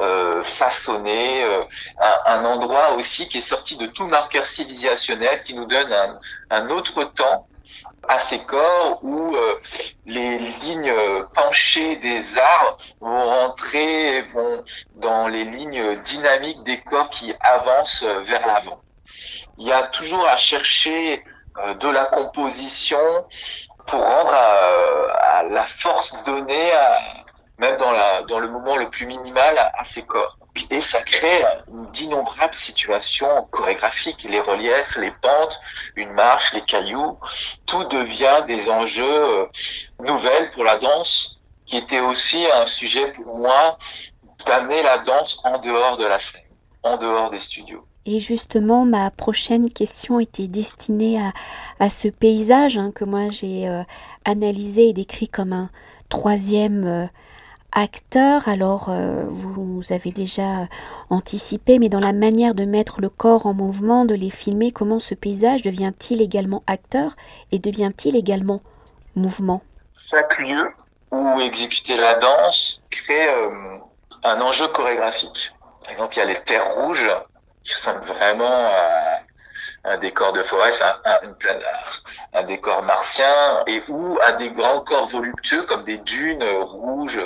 euh, 0.00 0.42
façonnés, 0.42 1.44
euh, 1.44 1.64
un, 2.26 2.44
endroit 2.44 2.94
aussi 2.94 3.28
qui 3.28 3.38
est 3.38 3.42
sorti 3.42 3.76
de 3.76 3.86
tout 3.86 4.06
marqueur 4.06 4.46
civilisationnel, 4.46 5.42
qui 5.42 5.54
nous 5.54 5.66
donne 5.66 6.18
un, 6.50 6.70
autre 6.70 7.04
temps 7.04 7.46
à 8.08 8.18
ces 8.18 8.40
corps 8.40 8.98
où 9.02 9.36
euh, 9.36 9.60
les 10.06 10.38
lignes 10.38 10.94
penchées 11.34 11.96
des 11.96 12.38
arbres 12.38 12.76
vont 13.00 13.24
rentrer 13.24 14.22
vont 14.32 14.64
dans 14.96 15.28
les 15.28 15.44
lignes 15.44 15.96
dynamiques 16.02 16.62
des 16.64 16.80
corps 16.80 17.10
qui 17.10 17.32
avancent 17.40 18.02
vers 18.02 18.46
l'avant. 18.46 18.80
Il 19.58 19.66
y 19.66 19.72
a 19.72 19.82
toujours 19.88 20.26
à 20.26 20.36
chercher 20.36 21.24
euh, 21.58 21.74
de 21.74 21.88
la 21.88 22.06
composition 22.06 22.98
pour 23.86 24.00
rendre 24.00 24.32
la 25.50 25.64
force 25.64 26.16
donnée, 26.24 26.72
même 27.58 27.76
dans, 27.78 28.38
le 28.38 28.48
moment 28.48 28.76
le 28.76 28.88
plus 28.90 29.06
minimal, 29.06 29.58
à, 29.58 29.84
ces 29.84 30.02
corps. 30.04 30.36
Et 30.70 30.80
ça 30.80 31.02
crée 31.02 31.42
d'innombrables 31.92 32.54
situations 32.54 33.48
chorégraphiques, 33.50 34.24
les 34.24 34.40
reliefs, 34.40 34.96
les 34.96 35.10
pentes, 35.10 35.58
une 35.96 36.12
marche, 36.12 36.52
les 36.52 36.62
cailloux, 36.62 37.18
tout 37.66 37.84
devient 37.84 38.44
des 38.46 38.68
enjeux 38.70 39.04
euh, 39.04 39.46
nouvelles 40.00 40.50
pour 40.50 40.64
la 40.64 40.76
danse, 40.76 41.40
qui 41.64 41.78
était 41.78 42.00
aussi 42.00 42.46
un 42.52 42.66
sujet 42.66 43.12
pour 43.12 43.38
moi 43.38 43.78
d'amener 44.46 44.82
la 44.82 44.98
danse 44.98 45.40
en 45.44 45.58
dehors 45.58 45.96
de 45.96 46.04
la 46.04 46.18
scène, 46.18 46.42
en 46.82 46.98
dehors 46.98 47.30
des 47.30 47.38
studios. 47.38 47.86
Et 48.04 48.18
justement, 48.18 48.84
ma 48.84 49.10
prochaine 49.10 49.72
question 49.72 50.18
était 50.18 50.48
destinée 50.48 51.20
à, 51.78 51.88
ce 51.88 52.08
paysage 52.08 52.76
hein, 52.76 52.90
que 52.92 53.04
moi 53.04 53.28
j'ai 53.28 53.68
euh, 53.68 53.82
analysé 54.24 54.88
et 54.88 54.92
décrit 54.92 55.28
comme 55.28 55.52
un 55.52 55.70
troisième 56.08 56.84
euh, 56.84 57.06
acteur. 57.70 58.48
Alors, 58.48 58.88
euh, 58.88 59.24
vous, 59.28 59.82
avez 59.90 60.10
déjà 60.10 60.66
anticipé, 61.10 61.78
mais 61.78 61.88
dans 61.88 62.00
la 62.00 62.12
manière 62.12 62.56
de 62.56 62.64
mettre 62.64 63.00
le 63.00 63.08
corps 63.08 63.46
en 63.46 63.54
mouvement, 63.54 64.04
de 64.04 64.16
les 64.16 64.30
filmer, 64.30 64.72
comment 64.72 64.98
ce 64.98 65.14
paysage 65.14 65.62
devient-il 65.62 66.20
également 66.20 66.64
acteur 66.66 67.14
et 67.52 67.60
devient-il 67.60 68.16
également 68.16 68.62
mouvement? 69.14 69.62
Chaque 69.96 70.40
lieu 70.40 70.72
où 71.12 71.40
exécuter 71.40 71.96
la 71.96 72.18
danse 72.18 72.82
crée 72.90 73.28
un 74.24 74.40
enjeu 74.40 74.66
chorégraphique. 74.68 75.52
Par 75.82 75.90
exemple, 75.90 76.14
il 76.14 76.18
y 76.18 76.22
a 76.22 76.24
les 76.24 76.42
terres 76.42 76.74
rouges 76.74 77.06
qui 77.62 77.74
ressemble 77.74 78.04
vraiment 78.04 78.66
à 78.66 79.20
un 79.84 79.98
décor 79.98 80.32
de 80.32 80.42
forêt, 80.42 80.70
un, 80.80 81.10
un, 81.10 81.34
un, 82.34 82.42
décor 82.44 82.82
martien, 82.82 83.64
et 83.66 83.82
ou 83.88 84.18
à 84.22 84.32
des 84.32 84.50
grands 84.50 84.80
corps 84.80 85.08
voluptueux 85.08 85.64
comme 85.64 85.82
des 85.82 85.98
dunes 85.98 86.44
rouges. 86.60 87.20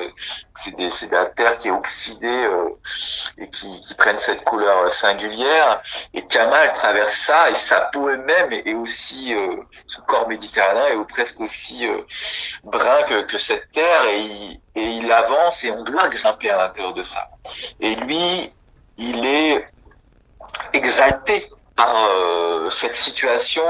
C'est 0.56 0.74
de 0.74 1.14
la 1.14 1.26
terre 1.26 1.58
qui 1.58 1.68
est 1.68 1.70
oxydée 1.70 2.44
euh, 2.44 2.70
et 3.36 3.50
qui, 3.50 3.80
qui 3.80 3.94
prennent 3.94 4.18
cette 4.18 4.42
couleur 4.44 4.90
singulière. 4.90 5.82
Et 6.14 6.26
Kamal 6.26 6.72
traverse 6.72 7.14
ça, 7.14 7.50
et 7.50 7.54
sa 7.54 7.82
peau 7.92 8.08
elle-même 8.08 8.52
est, 8.52 8.74
aussi, 8.74 9.34
euh, 9.34 9.56
son 9.86 10.00
corps 10.02 10.26
méditerranéen 10.26 10.98
est 10.98 11.06
presque 11.08 11.40
aussi 11.40 11.86
euh, 11.86 12.00
brun 12.64 13.02
que, 13.02 13.22
que, 13.22 13.36
cette 13.36 13.70
terre, 13.72 14.06
et 14.06 14.20
il, 14.20 14.60
et 14.74 14.82
il 14.82 15.12
avance, 15.12 15.62
et 15.64 15.70
on 15.70 15.82
doit 15.82 16.08
grimper 16.08 16.50
à 16.50 16.56
l'intérieur 16.56 16.94
de 16.94 17.02
ça. 17.02 17.28
Et 17.80 17.94
lui, 17.96 18.50
il 18.96 19.26
est 19.26 19.68
exalté 20.72 21.50
par 21.74 21.94
euh, 22.10 22.70
cette 22.70 22.96
situation, 22.96 23.62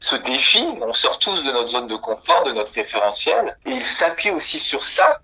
ce 0.00 0.16
défi. 0.16 0.66
On 0.80 0.92
sort 0.92 1.18
tous 1.18 1.44
de 1.44 1.52
notre 1.52 1.68
zone 1.68 1.88
de 1.88 1.96
confort, 1.96 2.44
de 2.44 2.52
notre 2.52 2.72
référentiel, 2.72 3.56
et 3.66 3.70
il 3.70 3.84
s'appuie 3.84 4.30
aussi 4.30 4.58
sur 4.58 4.82
ça, 4.82 5.20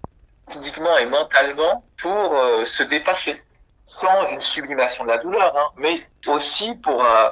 physiquement 0.50 0.96
et 0.98 1.06
mentalement, 1.06 1.84
pour 2.00 2.34
euh, 2.34 2.64
se 2.64 2.82
dépasser, 2.82 3.42
sans 3.86 4.26
une 4.28 4.40
sublimation 4.40 5.04
de 5.04 5.08
la 5.08 5.18
douleur, 5.18 5.56
hein, 5.56 5.70
mais 5.76 6.06
aussi 6.26 6.74
pour 6.76 7.04
euh, 7.04 7.30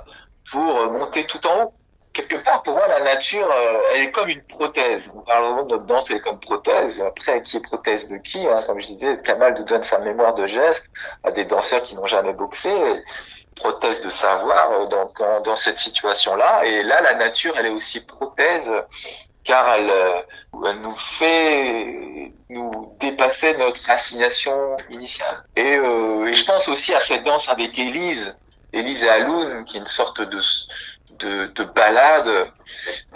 pour 0.51 0.91
monter 0.91 1.25
tout 1.27 1.45
en 1.47 1.63
haut. 1.63 1.75
Quelque 2.13 2.37
part, 2.37 2.63
pour 2.63 2.75
moi, 2.75 2.89
la 2.89 3.01
nature, 3.01 3.49
elle 3.95 4.03
est 4.03 4.11
comme 4.11 4.29
une 4.29 4.43
prothèse. 4.43 5.13
On 5.15 5.21
parle 5.21 5.65
de 5.65 5.71
notre 5.71 5.87
danse, 5.87 6.11
elle 6.11 6.17
est 6.17 6.21
comme 6.21 6.41
prothèse. 6.41 7.01
Après, 7.01 7.41
qui 7.43 7.57
est 7.57 7.61
prothèse 7.61 8.09
de 8.09 8.17
qui 8.17 8.47
hein 8.49 8.63
Comme 8.67 8.81
je 8.81 8.87
disais, 8.87 9.21
Kamal 9.23 9.55
nous 9.57 9.65
donne 9.65 9.83
sa 9.83 10.01
mémoire 10.01 10.35
de 10.35 10.47
gestes 10.47 10.91
à 11.23 11.31
des 11.31 11.45
danseurs 11.45 11.83
qui 11.83 11.95
n'ont 11.95 12.07
jamais 12.07 12.33
boxé 12.33 12.73
prothèse 13.61 14.01
de 14.01 14.09
savoir 14.09 14.73
euh, 14.73 14.87
dans, 14.87 15.41
dans, 15.43 15.57
cette 15.57 15.79
situation-là. 15.79 16.65
Et 16.65 16.83
là, 16.83 17.01
la 17.03 17.15
nature, 17.15 17.55
elle 17.59 17.67
est 17.67 17.71
aussi 17.71 18.01
prothèse 18.01 18.71
car 19.45 19.75
elle, 19.75 19.91
euh, 19.91 20.69
elle 20.69 20.81
nous 20.81 20.95
fait 20.95 22.33
nous 22.49 22.95
dépasser 22.99 23.57
notre 23.57 23.89
assignation 23.91 24.77
initiale. 24.91 25.45
Et, 25.57 25.77
euh, 25.77 26.27
et, 26.27 26.35
je 26.35 26.45
pense 26.45 26.69
aussi 26.69 26.95
à 26.95 27.01
cette 27.01 27.25
danse 27.25 27.49
avec 27.49 27.79
Élise, 27.79 28.37
Élise 28.73 29.03
et 29.03 29.09
Aloun, 29.09 29.65
qui 29.65 29.77
est 29.77 29.81
une 29.81 29.87
sorte 29.87 30.21
de, 30.21 30.39
de, 31.21 31.47
de 31.47 31.65
balade 31.65 32.29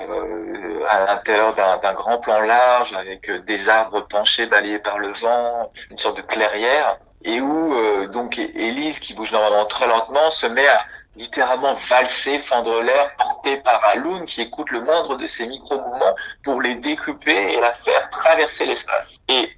euh, 0.00 0.84
à 0.88 1.06
l'intérieur 1.06 1.54
d'un 1.54 1.94
grand 1.94 2.18
plan 2.18 2.40
large 2.40 2.92
avec 2.92 3.30
des 3.46 3.68
arbres 3.68 4.06
penchés 4.08 4.46
balayés 4.46 4.78
par 4.78 4.98
le 4.98 5.08
vent, 5.08 5.70
une 5.90 5.98
sorte 5.98 6.16
de 6.16 6.22
clairière 6.22 6.98
et 7.24 7.40
où 7.40 7.74
euh, 7.74 8.06
donc 8.06 8.38
Élise, 8.38 8.98
qui 8.98 9.14
bouge 9.14 9.32
normalement 9.32 9.64
très 9.64 9.86
lentement, 9.86 10.30
se 10.30 10.46
met 10.46 10.66
à 10.66 10.84
littéralement 11.16 11.74
valser, 11.74 12.38
fendre 12.38 12.82
l'air, 12.82 13.16
porté 13.16 13.56
par 13.58 13.80
Alun, 13.88 14.24
qui 14.26 14.42
écoute 14.42 14.70
le 14.70 14.80
moindre 14.82 15.16
de 15.16 15.26
ses 15.26 15.46
micro-mouvements 15.46 16.14
pour 16.42 16.60
les 16.60 16.74
découper 16.76 17.54
et 17.54 17.60
la 17.60 17.72
faire 17.72 18.08
traverser 18.10 18.66
l'espace. 18.66 19.18
Et 19.28 19.48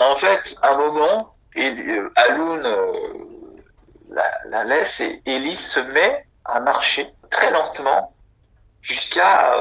en 0.00 0.14
fait, 0.14 0.56
à 0.62 0.72
un 0.72 0.78
moment, 0.78 1.34
et, 1.54 1.68
euh, 1.68 2.10
euh, 2.18 2.92
la, 4.10 4.24
la, 4.48 4.64
laisse 4.64 5.00
et 5.00 5.22
Élise 5.26 5.60
se 5.60 5.80
met 5.80 6.26
à 6.44 6.60
marcher 6.60 7.12
très 7.30 7.50
lentement 7.50 8.14
jusqu'à 8.82 9.54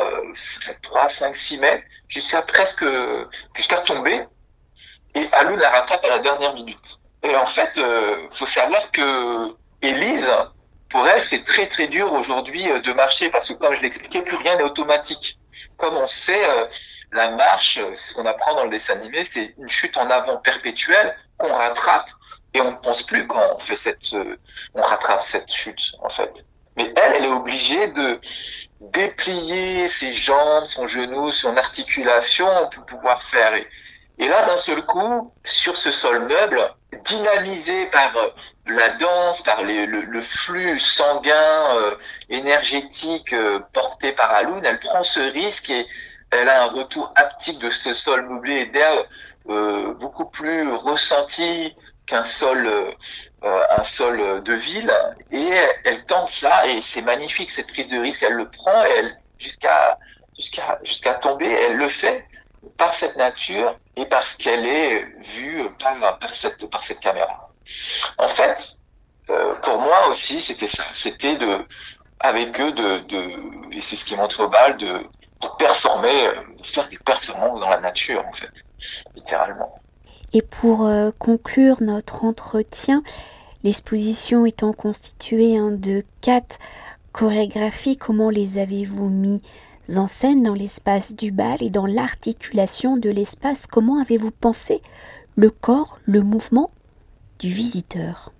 3, 0.81 1.09
5, 1.09 1.35
6 1.35 1.57
mètres, 1.59 1.83
jusqu'à 2.07 2.41
presque, 2.41 2.85
jusqu'à 3.55 3.79
tomber. 3.79 4.25
Et 5.15 5.27
Alun 5.33 5.55
la 5.55 5.69
rattrape 5.69 6.03
à 6.05 6.09
la 6.09 6.19
dernière 6.19 6.53
minute. 6.53 6.99
Et 7.23 7.35
en 7.35 7.45
fait, 7.45 7.77
euh, 7.77 8.27
faut 8.31 8.45
savoir 8.45 8.91
que 8.91 9.55
Élise, 9.81 10.31
pour 10.89 11.07
elle, 11.07 11.21
c'est 11.21 11.43
très 11.43 11.67
très 11.67 11.87
dur 11.87 12.11
aujourd'hui 12.13 12.69
euh, 12.69 12.79
de 12.81 12.93
marcher 12.93 13.29
parce 13.29 13.47
que 13.49 13.53
comme 13.53 13.75
je 13.75 13.81
l'expliquais, 13.81 14.21
plus 14.21 14.37
rien 14.37 14.57
n'est 14.57 14.63
automatique. 14.63 15.39
Comme 15.77 15.95
on 15.95 16.07
sait, 16.07 16.43
euh, 16.45 16.65
la 17.11 17.31
marche, 17.31 17.79
ce 17.93 18.13
qu'on 18.13 18.25
apprend 18.25 18.55
dans 18.55 18.63
le 18.65 18.69
dessin 18.69 18.93
animé, 18.93 19.23
c'est 19.23 19.53
une 19.57 19.69
chute 19.69 19.97
en 19.97 20.09
avant 20.09 20.37
perpétuelle 20.37 21.15
qu'on 21.37 21.53
rattrape 21.53 22.09
et 22.53 22.61
on 22.61 22.71
ne 22.71 22.77
pense 22.77 23.03
plus 23.03 23.27
quand 23.27 23.41
on 23.55 23.59
fait 23.59 23.75
cette, 23.75 24.13
euh, 24.13 24.35
on 24.73 24.81
rattrape 24.81 25.21
cette 25.21 25.51
chute 25.51 25.93
en 26.01 26.09
fait. 26.09 26.45
Mais 26.77 26.91
elle, 26.95 27.13
elle 27.17 27.25
est 27.25 27.31
obligée 27.31 27.87
de 27.87 28.19
déplier 28.81 29.87
ses 29.87 30.13
jambes, 30.13 30.65
son 30.65 30.87
genou, 30.87 31.31
son 31.31 31.57
articulation 31.57 32.47
pour 32.73 32.85
pouvoir 32.85 33.21
faire. 33.21 33.53
Et 34.19 34.27
là, 34.27 34.45
d'un 34.45 34.57
seul 34.57 34.85
coup, 34.85 35.33
sur 35.43 35.77
ce 35.77 35.91
sol 35.91 36.19
meuble, 36.27 36.61
dynamisé 37.03 37.85
par 37.87 38.15
euh, 38.17 38.29
la 38.67 38.89
danse, 38.89 39.41
par 39.41 39.63
le, 39.63 40.21
flux 40.21 40.77
sanguin, 40.77 41.75
euh, 41.77 41.91
énergétique 42.29 43.33
euh, 43.33 43.59
porté 43.71 44.11
par 44.11 44.31
Alun, 44.31 44.61
elle 44.63 44.79
prend 44.79 45.03
ce 45.03 45.19
risque 45.19 45.69
et 45.69 45.87
elle 46.31 46.49
a 46.49 46.63
un 46.63 46.67
retour 46.67 47.11
haptique 47.15 47.59
de 47.59 47.69
ce 47.69 47.93
sol 47.93 48.27
meublé 48.27 48.65
d'herbe 48.67 49.05
beaucoup 49.99 50.25
plus 50.25 50.71
ressenti 50.73 51.75
qu'un 52.09 52.23
sol, 52.23 52.69
un 53.41 53.83
sol 53.83 54.43
de 54.43 54.53
ville. 54.53 54.91
Et 55.31 55.49
elle, 55.85 56.03
tente 56.05 56.27
ça 56.29 56.67
et 56.67 56.81
c'est 56.81 57.01
magnifique 57.01 57.49
cette 57.49 57.67
prise 57.67 57.87
de 57.87 57.99
risque. 57.99 58.23
Elle 58.23 58.33
le 58.33 58.49
prend 58.49 58.85
et 58.85 58.89
elle 58.97 59.17
jusqu'à 59.37 59.97
jusqu'à 60.35 60.79
jusqu'à 60.83 61.13
tomber, 61.15 61.49
elle 61.51 61.77
le 61.77 61.87
fait 61.87 62.25
par 62.77 62.93
cette 62.93 63.15
nature 63.15 63.77
et 63.95 64.05
parce 64.05 64.35
qu'elle 64.35 64.65
est 64.65 65.05
vue 65.35 65.69
par, 65.79 66.19
par, 66.19 66.33
cette, 66.33 66.69
par 66.69 66.83
cette 66.83 66.99
caméra. 66.99 67.49
En 68.17 68.27
fait, 68.27 68.79
euh, 69.29 69.53
pour 69.55 69.79
moi 69.79 70.07
aussi, 70.07 70.41
c'était 70.41 70.67
ça. 70.67 70.83
C'était 70.93 71.35
de, 71.35 71.65
avec 72.19 72.59
eux, 72.59 72.71
de, 72.71 72.99
de 72.99 73.75
et 73.75 73.81
c'est 73.81 73.95
ce 73.95 74.05
qui 74.05 74.15
montre 74.15 74.43
au 74.43 74.49
bal, 74.49 74.77
de, 74.77 74.87
de 74.87 75.47
performer, 75.57 76.27
euh, 76.27 76.43
de 76.57 76.65
faire 76.65 76.89
des 76.89 76.97
performances 76.97 77.59
dans 77.59 77.69
la 77.69 77.79
nature, 77.79 78.25
en 78.25 78.31
fait, 78.31 78.65
littéralement. 79.15 79.79
Et 80.33 80.41
pour 80.41 80.85
euh, 80.85 81.11
conclure 81.17 81.81
notre 81.81 82.23
entretien, 82.23 83.03
l'exposition 83.63 84.45
étant 84.45 84.73
constituée 84.73 85.57
hein, 85.57 85.71
de 85.71 86.03
quatre 86.21 86.59
chorégraphies, 87.11 87.97
comment 87.97 88.29
les 88.29 88.57
avez-vous 88.59 89.09
mis 89.09 89.41
en 89.95 90.07
scène 90.07 90.43
dans 90.43 90.53
l'espace 90.53 91.15
du 91.15 91.31
bal 91.31 91.61
et 91.61 91.69
dans 91.69 91.87
l'articulation 91.87 92.97
de 92.97 93.09
l'espace? 93.09 93.65
Comment 93.65 93.99
avez-vous 93.99 94.31
pensé 94.31 94.81
le 95.35 95.49
corps, 95.49 95.99
le 96.05 96.21
mouvement 96.21 96.69
du 97.39 97.49
visiteur? 97.49 98.31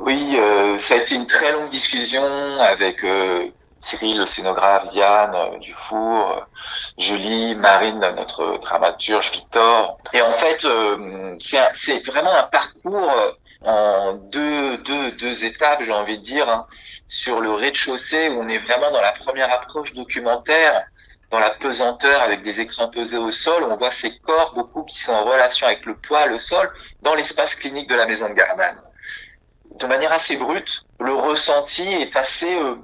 Oui, 0.00 0.36
euh, 0.36 0.78
ça 0.78 0.94
a 0.94 0.96
été 0.98 1.14
une 1.14 1.26
très 1.26 1.52
longue 1.52 1.68
discussion 1.70 2.22
avec 2.22 3.04
euh, 3.04 3.48
Cyril, 3.84 4.18
le 4.18 4.26
scénographe, 4.26 4.88
Diane 4.88 5.34
euh, 5.34 5.58
Dufour, 5.58 6.46
Julie, 6.98 7.54
Marine, 7.54 8.00
notre 8.16 8.58
dramaturge, 8.58 9.30
Victor. 9.32 9.98
Et 10.12 10.22
en 10.22 10.32
fait, 10.32 10.66
c'est 11.38 12.06
vraiment 12.06 12.34
un 12.34 12.44
parcours 12.44 13.12
en 13.64 14.14
deux, 14.14 14.76
deux, 14.78 15.10
deux 15.12 15.44
étapes, 15.44 15.82
j'ai 15.82 15.92
envie 15.92 16.18
de 16.18 16.22
dire, 16.22 16.48
hein. 16.48 16.66
sur 17.06 17.40
le 17.40 17.52
rez-de-chaussée 17.52 18.28
où 18.28 18.40
on 18.40 18.48
est 18.48 18.58
vraiment 18.58 18.90
dans 18.90 19.00
la 19.00 19.12
première 19.12 19.52
approche 19.52 19.94
documentaire, 19.94 20.84
dans 21.30 21.38
la 21.38 21.50
pesanteur 21.50 22.20
avec 22.20 22.42
des 22.42 22.60
écrans 22.60 22.88
pesés 22.88 23.16
au 23.16 23.30
sol, 23.30 23.64
on 23.64 23.76
voit 23.76 23.90
ces 23.90 24.18
corps 24.18 24.54
beaucoup 24.54 24.84
qui 24.84 25.00
sont 25.00 25.12
en 25.12 25.24
relation 25.24 25.66
avec 25.66 25.84
le 25.86 25.96
poids, 25.96 26.26
le 26.26 26.38
sol, 26.38 26.72
dans 27.02 27.14
l'espace 27.14 27.54
clinique 27.54 27.88
de 27.88 27.94
la 27.94 28.06
maison 28.06 28.28
de 28.28 28.34
Garman. 28.34 28.80
De 29.76 29.86
manière 29.86 30.12
assez 30.12 30.36
brute, 30.36 30.84
le 31.00 31.12
ressenti 31.12 31.88
est 31.88 32.14
assez 32.16 32.54
euh, 32.54 32.76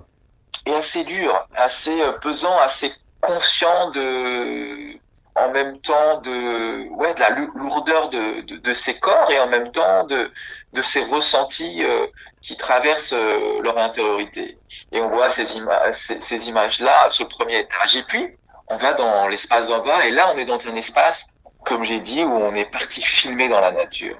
est 0.70 0.76
assez 0.76 1.04
dur, 1.04 1.46
assez 1.54 2.00
euh, 2.00 2.12
pesant, 2.12 2.56
assez 2.58 2.92
conscient 3.20 3.90
de 3.90 4.98
en 5.36 5.50
même 5.52 5.78
temps 5.80 6.20
de 6.20 6.88
ouais 6.90 7.14
de 7.14 7.20
la 7.20 7.30
lourdeur 7.30 8.08
de, 8.10 8.40
de, 8.42 8.56
de 8.56 8.72
ces 8.72 8.98
corps 8.98 9.30
et 9.30 9.38
en 9.38 9.46
même 9.46 9.70
temps 9.70 10.04
de 10.04 10.30
de 10.72 10.82
ces 10.82 11.04
ressentis 11.04 11.82
euh, 11.82 12.06
qui 12.42 12.56
traversent 12.56 13.12
euh, 13.12 13.60
leur 13.62 13.76
intériorité. 13.78 14.58
Et 14.92 15.00
on 15.00 15.08
voit 15.08 15.28
ces, 15.28 15.56
images, 15.56 15.94
ces, 15.94 16.48
images-là, 16.48 17.08
ce 17.10 17.22
premier 17.24 17.60
étage. 17.60 17.96
Et 17.96 18.02
puis, 18.02 18.36
on 18.68 18.76
va 18.76 18.94
dans 18.94 19.28
l'espace 19.28 19.66
d'en 19.68 19.84
bas, 19.84 20.06
et 20.06 20.10
là, 20.10 20.32
on 20.34 20.38
est 20.38 20.46
dans 20.46 20.66
un 20.66 20.74
espace, 20.76 21.28
comme 21.64 21.84
j'ai 21.84 22.00
dit, 22.00 22.22
où 22.22 22.32
on 22.32 22.54
est 22.54 22.70
parti 22.70 23.00
filmer 23.02 23.48
dans 23.48 23.60
la 23.60 23.72
nature. 23.72 24.16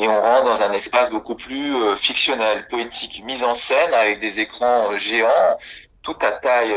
Et 0.00 0.08
on 0.08 0.18
rentre 0.18 0.44
dans 0.44 0.62
un 0.62 0.72
espace 0.72 1.10
beaucoup 1.10 1.34
plus 1.34 1.76
euh, 1.76 1.94
fictionnel, 1.94 2.66
poétique, 2.68 3.22
mise 3.24 3.44
en 3.44 3.52
scène 3.52 3.92
avec 3.92 4.18
des 4.18 4.40
écrans 4.40 4.96
géants, 4.96 5.58
tout 6.02 6.16
à 6.22 6.32
taille 6.32 6.74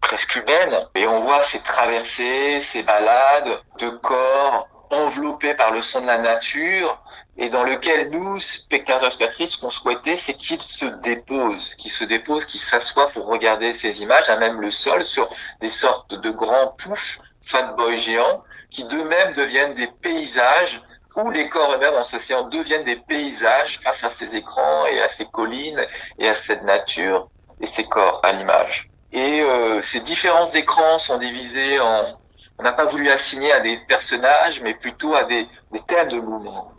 presque 0.00 0.36
humaine. 0.36 0.86
Et 0.94 1.08
on 1.08 1.22
voit 1.22 1.42
ces 1.42 1.58
traversées, 1.58 2.60
ces 2.60 2.84
balades 2.84 3.60
de 3.80 3.88
corps 3.90 4.68
enveloppés 4.92 5.54
par 5.54 5.72
le 5.72 5.80
son 5.80 6.02
de 6.02 6.06
la 6.06 6.18
nature, 6.18 7.02
et 7.36 7.48
dans 7.48 7.64
lequel 7.64 8.10
nous, 8.10 8.38
spectateurs, 8.38 9.10
spectatrices, 9.10 9.54
ce 9.54 9.60
qu'on 9.60 9.70
souhaitait, 9.70 10.16
c'est 10.16 10.34
qu'ils 10.34 10.62
se 10.62 10.86
déposent, 10.86 11.74
qu'ils 11.74 11.90
se 11.90 12.04
déposent, 12.04 12.44
qu'ils 12.44 12.60
s'assoient 12.60 13.08
pour 13.08 13.26
regarder 13.26 13.72
ces 13.72 14.02
images, 14.02 14.28
à 14.28 14.36
même 14.36 14.60
le 14.60 14.70
sol, 14.70 15.04
sur 15.04 15.28
des 15.60 15.68
sortes 15.68 16.14
de 16.14 16.30
grands 16.30 16.68
poufs, 16.78 17.18
fat 17.44 17.74
boy 17.76 17.98
géants, 17.98 18.44
qui 18.70 18.84
d'eux-mêmes 18.84 19.34
deviennent 19.34 19.74
des 19.74 19.88
paysages, 19.88 20.80
où 21.24 21.30
les 21.30 21.48
corps 21.48 21.74
eux-mêmes 21.74 21.94
en 21.94 22.02
s'asseyant 22.02 22.48
deviennent 22.48 22.84
des 22.84 22.96
paysages 22.96 23.78
face 23.80 24.04
à 24.04 24.10
ces 24.10 24.36
écrans 24.36 24.86
et 24.86 25.00
à 25.00 25.08
ces 25.08 25.24
collines 25.26 25.84
et 26.18 26.28
à 26.28 26.34
cette 26.34 26.62
nature 26.62 27.28
et 27.60 27.66
ces 27.66 27.84
corps 27.84 28.20
à 28.22 28.32
l'image. 28.32 28.90
Et 29.12 29.40
euh, 29.40 29.80
ces 29.80 30.00
différences 30.00 30.52
d'écrans 30.52 30.98
sont 30.98 31.18
divisées 31.18 31.80
en... 31.80 32.18
On 32.58 32.62
n'a 32.62 32.72
pas 32.72 32.84
voulu 32.86 33.10
assigner 33.10 33.52
à 33.52 33.60
des 33.60 33.76
personnages, 33.86 34.60
mais 34.62 34.74
plutôt 34.74 35.14
à 35.14 35.24
des, 35.24 35.46
thèmes 35.86 36.08
de 36.08 36.20
mouvement. 36.20 36.72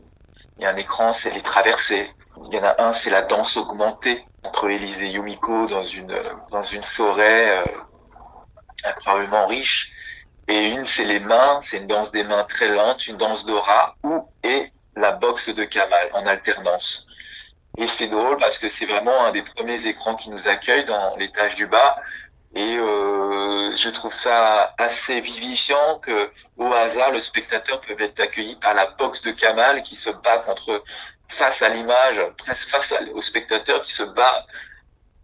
Il 0.57 0.63
y 0.63 0.65
a 0.65 0.71
un 0.71 0.75
écran, 0.75 1.11
c'est 1.11 1.29
les 1.29 1.41
traversées. 1.41 2.11
Il 2.45 2.55
y 2.55 2.59
en 2.59 2.63
a 2.63 2.81
un, 2.81 2.91
c'est 2.91 3.11
la 3.11 3.21
danse 3.21 3.57
augmentée 3.57 4.25
entre 4.43 4.69
Élise 4.69 5.01
et 5.03 5.09
Yumiko 5.09 5.67
dans 5.67 5.83
une, 5.83 6.19
dans 6.49 6.63
une 6.63 6.81
forêt 6.81 7.59
euh, 7.59 7.65
incroyablement 8.83 9.45
riche. 9.45 9.93
Et 10.47 10.69
une, 10.69 10.85
c'est 10.85 11.03
les 11.03 11.19
mains, 11.19 11.59
c'est 11.61 11.77
une 11.77 11.87
danse 11.87 12.11
des 12.11 12.23
mains 12.23 12.43
très 12.45 12.69
lente, 12.69 13.07
une 13.07 13.17
danse 13.17 13.45
rat, 13.47 13.95
ou 14.03 14.27
et 14.43 14.71
la 14.95 15.11
boxe 15.11 15.49
de 15.49 15.63
Kamal 15.65 16.09
en 16.13 16.25
alternance. 16.25 17.07
Et 17.77 17.85
c'est 17.85 18.07
drôle 18.07 18.37
parce 18.37 18.57
que 18.57 18.67
c'est 18.67 18.85
vraiment 18.85 19.25
un 19.25 19.31
des 19.31 19.43
premiers 19.43 19.85
écrans 19.85 20.15
qui 20.15 20.29
nous 20.29 20.47
accueille 20.47 20.85
dans 20.85 21.15
l'étage 21.17 21.55
du 21.55 21.67
bas. 21.67 21.97
Et 22.55 22.77
euh, 22.77 23.75
je 23.75 23.89
trouve 23.89 24.11
ça 24.11 24.73
assez 24.79 25.21
vivifiant 25.21 25.99
que, 25.99 26.31
au 26.57 26.73
hasard, 26.73 27.11
le 27.11 27.19
spectateur 27.19 27.79
peut 27.81 27.95
être 27.99 28.19
accueilli 28.19 28.55
par 28.55 28.73
la 28.73 28.87
boxe 28.87 29.21
de 29.21 29.31
Kamal 29.31 29.83
qui 29.83 29.95
se 29.95 30.09
bat 30.09 30.39
contre 30.39 30.83
face 31.27 31.61
à 31.61 31.69
l'image, 31.69 32.21
presque 32.37 32.69
face 32.69 32.93
au 33.13 33.21
spectateur 33.21 33.81
qui 33.81 33.91
se 33.91 34.03
bat 34.03 34.47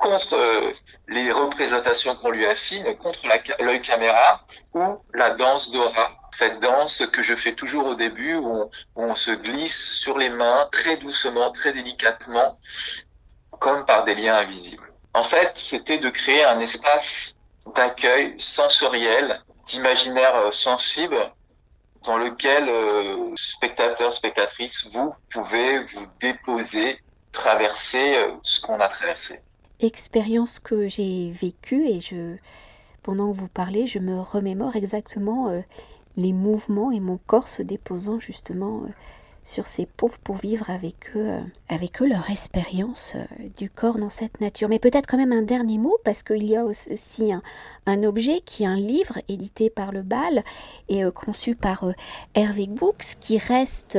contre 0.03 0.33
euh, 0.33 0.71
les 1.07 1.31
représentations 1.31 2.15
qu'on 2.17 2.29
lui 2.29 2.45
assigne, 2.45 2.95
contre 2.97 3.25
l'œil 3.59 3.79
caméra 3.79 4.41
ou 4.73 4.99
la 5.13 5.29
danse 5.31 5.71
d'aura. 5.71 6.11
Cette 6.31 6.59
danse 6.59 7.03
que 7.13 7.21
je 7.21 7.35
fais 7.35 7.53
toujours 7.55 7.87
au 7.87 7.95
début 7.95 8.35
où 8.35 8.69
on, 8.97 9.15
se 9.15 9.31
glisse 9.31 9.93
sur 10.01 10.17
les 10.17 10.29
mains 10.29 10.67
très 10.73 10.97
doucement, 10.97 11.51
très 11.51 11.71
délicatement, 11.71 12.57
comme 13.59 13.85
par 13.85 14.03
des 14.03 14.15
liens 14.15 14.35
invisibles. 14.35 14.91
En 15.13 15.23
fait, 15.23 15.51
c'était 15.53 15.99
de 15.99 16.09
créer 16.09 16.43
un 16.43 16.59
espace 16.59 17.35
d'accueil 17.73 18.37
sensoriel, 18.37 19.41
d'imaginaire 19.67 20.35
euh, 20.35 20.51
sensible, 20.51 21.31
dans 22.03 22.17
lequel 22.17 22.67
euh, 22.67 23.31
spectateurs, 23.35 24.11
spectatrices, 24.11 24.85
vous 24.91 25.13
pouvez 25.31 25.79
vous 25.79 26.07
déposer, 26.19 26.99
traverser 27.31 28.17
euh, 28.17 28.33
ce 28.41 28.59
qu'on 28.59 28.81
a 28.81 28.89
traversé. 28.89 29.39
Expérience 29.79 30.59
que 30.59 30.87
j'ai 30.87 31.31
vécue 31.31 31.85
et 31.85 31.99
je, 31.99 32.35
pendant 33.01 33.31
que 33.31 33.37
vous 33.37 33.49
parlez, 33.49 33.87
je 33.87 33.99
me 33.99 34.19
remémore 34.19 34.75
exactement 34.75 35.63
les 36.15 36.33
mouvements 36.33 36.91
et 36.91 36.99
mon 36.99 37.17
corps 37.17 37.47
se 37.47 37.61
déposant 37.61 38.19
justement 38.19 38.83
sur 39.43 39.67
ces 39.67 39.85
pauvres 39.85 40.17
pour 40.19 40.37
vivre 40.37 40.69
avec 40.69 41.11
eux, 41.15 41.29
euh, 41.29 41.41
avec 41.67 42.01
eux 42.01 42.07
leur 42.07 42.29
expérience 42.29 43.13
euh, 43.15 43.25
du 43.57 43.69
corps 43.69 43.97
dans 43.97 44.09
cette 44.09 44.39
nature. 44.39 44.69
Mais 44.69 44.79
peut-être 44.79 45.07
quand 45.07 45.17
même 45.17 45.33
un 45.33 45.41
dernier 45.41 45.77
mot, 45.77 45.97
parce 46.03 46.23
qu'il 46.23 46.45
y 46.45 46.55
a 46.55 46.63
aussi 46.63 47.33
un, 47.85 48.03
objet 48.03 48.41
qui 48.41 48.63
est 48.63 48.67
un 48.67 48.75
livre 48.75 49.19
édité 49.27 49.69
par 49.69 49.91
le 49.91 50.01
BAL 50.01 50.43
et 50.89 51.03
euh, 51.03 51.11
conçu 51.11 51.55
par 51.55 51.85
Hervé 52.35 52.67
Books, 52.67 53.17
qui 53.19 53.37
reste, 53.37 53.97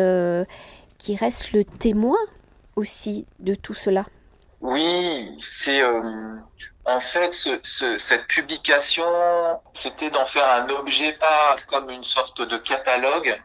qui 0.99 1.17
reste 1.17 1.53
le 1.53 1.65
témoin 1.65 2.19
aussi 2.77 3.27
de 3.41 3.55
tout 3.55 3.75
cela. 3.75 4.07
Oui, 4.65 5.37
c'est 5.41 5.83
en 6.87 6.99
fait 7.01 7.33
cette 7.33 8.27
publication, 8.29 9.05
c'était 9.75 10.09
d'en 10.09 10.25
faire 10.25 10.49
un 10.49 10.71
objet, 10.71 11.13
pas 11.13 11.57
comme 11.67 11.91
une 11.91 12.03
sorte 12.03 12.41
de 12.41 12.57
catalogue, 12.57 13.39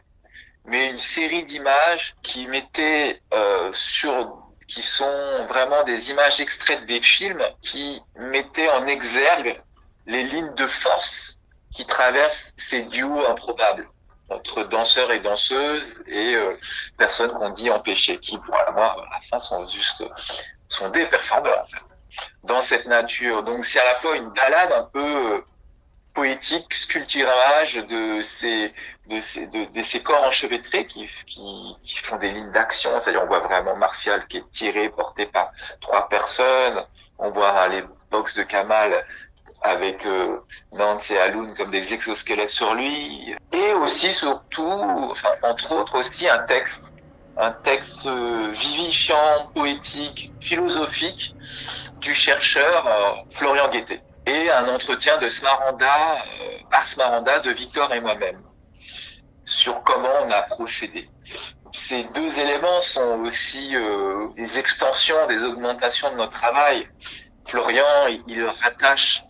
mais 0.64 0.88
une 0.88 0.98
série 0.98 1.44
d'images 1.44 2.14
qui 2.22 2.46
mettaient 2.46 3.20
euh, 3.34 3.70
sur 3.70 4.46
qui 4.66 4.80
sont 4.80 5.44
vraiment 5.46 5.84
des 5.84 6.10
images 6.10 6.40
extraites 6.40 6.86
des 6.86 7.02
films 7.02 7.44
qui 7.60 8.02
mettaient 8.16 8.70
en 8.70 8.86
exergue 8.86 9.62
les 10.06 10.22
lignes 10.22 10.54
de 10.54 10.66
force 10.66 11.36
qui 11.70 11.84
traversent 11.84 12.54
ces 12.56 12.84
duos 12.84 13.26
improbables 13.26 13.86
entre 14.30 14.62
danseurs 14.62 15.12
et 15.12 15.20
danseuses 15.20 16.02
et 16.06 16.34
euh, 16.34 16.56
personnes 16.96 17.32
qu'on 17.32 17.50
dit 17.50 17.68
empêchées 17.70 18.18
qui 18.20 18.38
pour 18.38 18.54
moi 18.72 18.96
à 19.06 19.10
la 19.12 19.20
fin 19.28 19.38
sont 19.38 19.68
juste 19.68 20.02
sont 20.74 20.88
des 20.90 21.06
performeurs 21.06 21.66
dans 22.44 22.60
cette 22.60 22.86
nature 22.86 23.42
donc 23.42 23.64
c'est 23.64 23.80
à 23.80 23.84
la 23.84 23.94
fois 23.96 24.16
une 24.16 24.30
balade 24.30 24.72
un 24.72 24.84
peu 24.84 25.34
euh, 25.34 25.44
poétique, 26.14 26.74
sculpturage 26.74 27.76
de 27.86 28.20
ces, 28.20 28.72
de 29.08 29.20
ces, 29.20 29.46
de, 29.46 29.82
ces 29.82 30.02
corps 30.02 30.24
enchevêtrés 30.24 30.86
qui, 30.86 31.06
qui, 31.26 31.76
qui 31.82 31.98
font 31.98 32.16
des 32.16 32.30
lignes 32.30 32.50
d'action. 32.50 32.98
C'est-à-dire, 32.98 33.22
on 33.22 33.26
voit 33.26 33.40
vraiment 33.40 33.76
Martial 33.76 34.26
qui 34.26 34.38
est 34.38 34.50
tiré, 34.50 34.88
porté 34.90 35.26
par 35.26 35.52
trois 35.80 36.08
personnes. 36.08 36.84
On 37.18 37.30
voit 37.30 37.68
les 37.68 37.84
box 38.10 38.34
de 38.34 38.42
Kamal 38.42 39.06
avec 39.62 40.06
euh, 40.06 40.40
Nance 40.72 41.10
et 41.10 41.18
Alun 41.18 41.54
comme 41.54 41.70
des 41.70 41.92
exosquelettes 41.92 42.50
sur 42.50 42.74
lui. 42.74 43.34
Et 43.52 43.72
aussi, 43.74 44.12
surtout, 44.12 44.62
enfin, 45.10 45.30
entre 45.42 45.72
autres 45.72 45.98
aussi, 45.98 46.28
un 46.28 46.38
texte, 46.40 46.94
un 47.40 47.52
texte 47.52 48.06
euh, 48.06 48.52
vivifiant, 48.52 49.50
poétique, 49.54 50.30
philosophique 50.40 51.34
du 52.00 52.12
chercheur 52.12 52.86
euh, 52.86 53.12
Florian 53.30 53.68
Guettet 53.70 54.02
et 54.26 54.50
un 54.50 54.68
entretien 54.68 55.16
de 55.18 55.26
Smaranda, 55.26 56.16
euh, 56.16 56.58
par 56.70 56.84
Smaranda, 56.84 57.40
de 57.40 57.50
Victor 57.50 57.92
et 57.94 58.00
moi-même, 58.00 58.42
sur 59.46 59.82
comment 59.84 60.12
on 60.22 60.30
a 60.30 60.42
procédé. 60.42 61.08
Ces 61.72 62.04
deux 62.14 62.38
éléments 62.38 62.82
sont 62.82 63.20
aussi 63.24 63.74
des 64.36 64.58
extensions, 64.58 65.26
des 65.28 65.44
augmentations 65.44 66.10
de 66.10 66.16
notre 66.16 66.32
travail. 66.32 66.88
Florian, 67.46 68.08
il, 68.26 68.44
rattache 68.44 69.22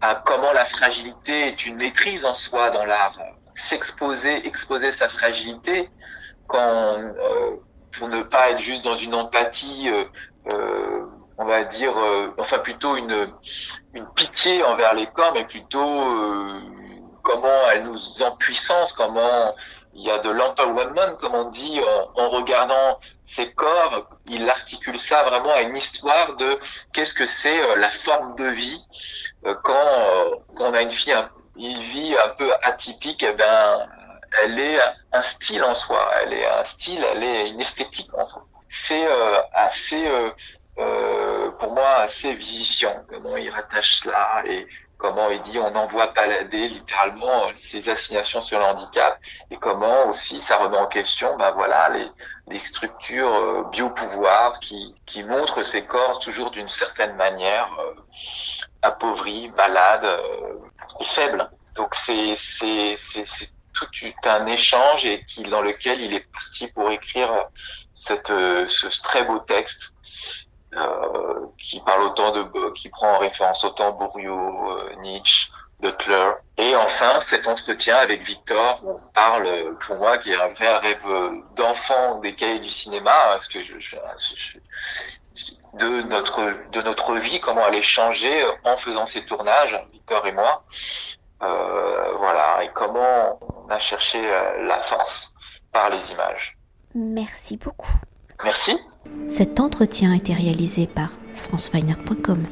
à 0.00 0.14
comment 0.24 0.52
la 0.52 0.64
fragilité 0.64 1.48
est 1.48 1.66
une 1.66 1.76
maîtrise 1.76 2.24
en 2.24 2.34
soi 2.34 2.70
dans 2.70 2.84
l'art. 2.84 3.18
S'exposer, 3.54 4.46
exposer 4.46 4.92
sa 4.92 5.08
fragilité, 5.08 5.90
quand, 6.46 6.58
euh, 6.58 7.56
pour 7.98 8.08
ne 8.08 8.22
pas 8.22 8.50
être 8.50 8.60
juste 8.60 8.84
dans 8.84 8.94
une 8.94 9.14
empathie 9.14 9.90
euh, 10.52 11.06
on 11.38 11.44
va 11.44 11.64
dire, 11.64 11.96
euh, 11.96 12.30
enfin 12.38 12.58
plutôt 12.58 12.96
une, 12.96 13.30
une 13.94 14.06
pitié 14.14 14.62
envers 14.64 14.94
les 14.94 15.06
corps, 15.06 15.32
mais 15.34 15.44
plutôt 15.46 16.00
euh, 16.00 16.60
comment 17.22 17.70
elles 17.72 17.84
nous 17.84 18.22
empuissance, 18.22 18.92
comment 18.92 19.54
il 19.94 20.04
y 20.04 20.10
a 20.10 20.18
de 20.18 20.28
l'empowerment, 20.28 21.16
comme 21.18 21.34
on 21.34 21.48
dit, 21.48 21.80
en, 22.16 22.28
regardant 22.28 22.98
ses 23.24 23.52
corps. 23.52 24.08
Il 24.26 24.48
articule 24.48 24.98
ça 24.98 25.22
vraiment 25.22 25.52
à 25.52 25.62
une 25.62 25.76
histoire 25.76 26.36
de 26.36 26.58
qu'est-ce 26.92 27.14
que 27.14 27.24
c'est 27.24 27.58
euh, 27.58 27.76
la 27.76 27.88
forme 27.88 28.34
de 28.34 28.44
vie 28.44 28.84
euh, 29.46 29.54
quand, 29.64 29.72
euh, 29.72 30.36
quand, 30.56 30.70
on 30.70 30.74
a 30.74 30.82
une 30.82 30.90
fille, 30.90 31.16
une 31.56 31.78
vie 31.78 32.14
un 32.24 32.28
peu 32.30 32.50
atypique. 32.62 33.22
Eh 33.22 33.32
ben, 33.32 33.88
elle 34.42 34.58
est 34.58 34.78
un 35.12 35.22
style 35.22 35.62
en 35.64 35.74
soi. 35.74 36.10
Elle 36.22 36.32
est 36.34 36.46
un 36.46 36.64
style, 36.64 37.04
elle 37.04 37.22
est 37.22 37.48
une 37.50 37.60
esthétique 37.60 38.12
en 38.14 38.24
soi. 38.24 38.44
C'est 38.68 39.06
assez, 39.52 40.04
pour 40.74 41.72
moi, 41.72 41.88
assez 41.98 42.34
vivifiant 42.34 43.04
comment 43.08 43.36
il 43.36 43.48
rattache 43.50 44.00
cela 44.00 44.42
et 44.44 44.66
comment 44.98 45.28
il 45.30 45.40
dit 45.40 45.58
on 45.58 45.74
envoie 45.74 46.06
balader 46.08 46.68
littéralement 46.68 47.50
ses 47.54 47.88
assignations 47.88 48.40
sur 48.40 48.58
le 48.58 48.64
handicap 48.64 49.18
et 49.50 49.56
comment 49.56 50.08
aussi 50.08 50.40
ça 50.40 50.56
remet 50.56 50.78
en 50.78 50.86
question 50.86 51.36
ben 51.36 51.52
voilà 51.52 51.90
les, 52.48 52.58
structures 52.58 53.34
euh, 53.34 53.64
qui, 54.60 54.94
qui 55.04 55.22
montrent 55.24 55.62
ces 55.62 55.84
corps 55.84 56.18
toujours 56.20 56.50
d'une 56.50 56.68
certaine 56.68 57.14
manière 57.16 57.68
euh, 57.78 57.94
appauvris, 58.82 59.50
malades 59.50 60.04
euh, 60.04 60.54
faibles. 61.02 61.50
Donc 61.74 61.94
c'est 61.94 62.34
c'est 62.34 62.96
tout 63.76 64.12
un 64.24 64.46
échange 64.46 65.04
et 65.04 65.24
qui 65.24 65.42
dans 65.42 65.62
lequel 65.62 66.00
il 66.00 66.14
est 66.14 66.26
parti 66.32 66.68
pour 66.68 66.90
écrire 66.90 67.30
cette 67.92 68.28
ce 68.28 69.02
très 69.02 69.24
beau 69.24 69.38
texte 69.40 69.92
euh, 70.76 71.46
qui 71.58 71.80
parle 71.80 72.02
autant 72.02 72.32
de, 72.32 72.70
qui 72.72 72.90
prend 72.90 73.14
en 73.14 73.18
référence 73.18 73.64
autant 73.64 73.92
Bourriot, 73.92 74.70
euh, 74.70 74.94
Nietzsche, 74.96 75.50
Butler. 75.80 76.32
Et 76.58 76.76
enfin, 76.76 77.18
cet 77.20 77.46
entretien 77.46 77.96
avec 77.96 78.22
Victor, 78.22 78.80
on 78.84 79.00
parle, 79.14 79.76
pour 79.78 79.96
moi, 79.96 80.18
qui 80.18 80.32
est 80.32 80.36
un 80.36 80.48
vrai 80.48 80.76
rêve 80.78 81.06
d'enfant 81.54 82.18
des 82.18 82.34
cahiers 82.34 82.60
du 82.60 82.68
cinéma, 82.68 83.12
parce 83.28 83.48
que 83.48 83.62
je, 83.62 83.78
je, 83.78 83.96
de 85.74 86.02
notre 86.02 86.70
de 86.72 86.82
notre 86.82 87.14
vie, 87.14 87.40
comment 87.40 87.66
elle 87.68 87.76
est 87.76 87.80
changée 87.80 88.44
en 88.64 88.76
faisant 88.76 89.06
ces 89.06 89.24
tournages, 89.24 89.80
Victor 89.92 90.26
et 90.26 90.32
moi. 90.32 90.64
Euh, 91.42 92.12
voilà, 92.18 92.64
et 92.64 92.70
comment 92.74 93.38
on 93.66 93.70
a 93.70 93.78
cherché 93.78 94.20
la 94.22 94.78
force 94.78 95.34
par 95.72 95.90
les 95.90 96.12
images. 96.12 96.56
Merci 96.94 97.56
beaucoup. 97.56 97.92
Merci. 98.44 98.78
Cet 99.28 99.60
entretien 99.60 100.12
a 100.12 100.16
été 100.16 100.32
réalisé 100.32 100.86
par 100.86 101.10
franceweiner.com. 101.34 102.44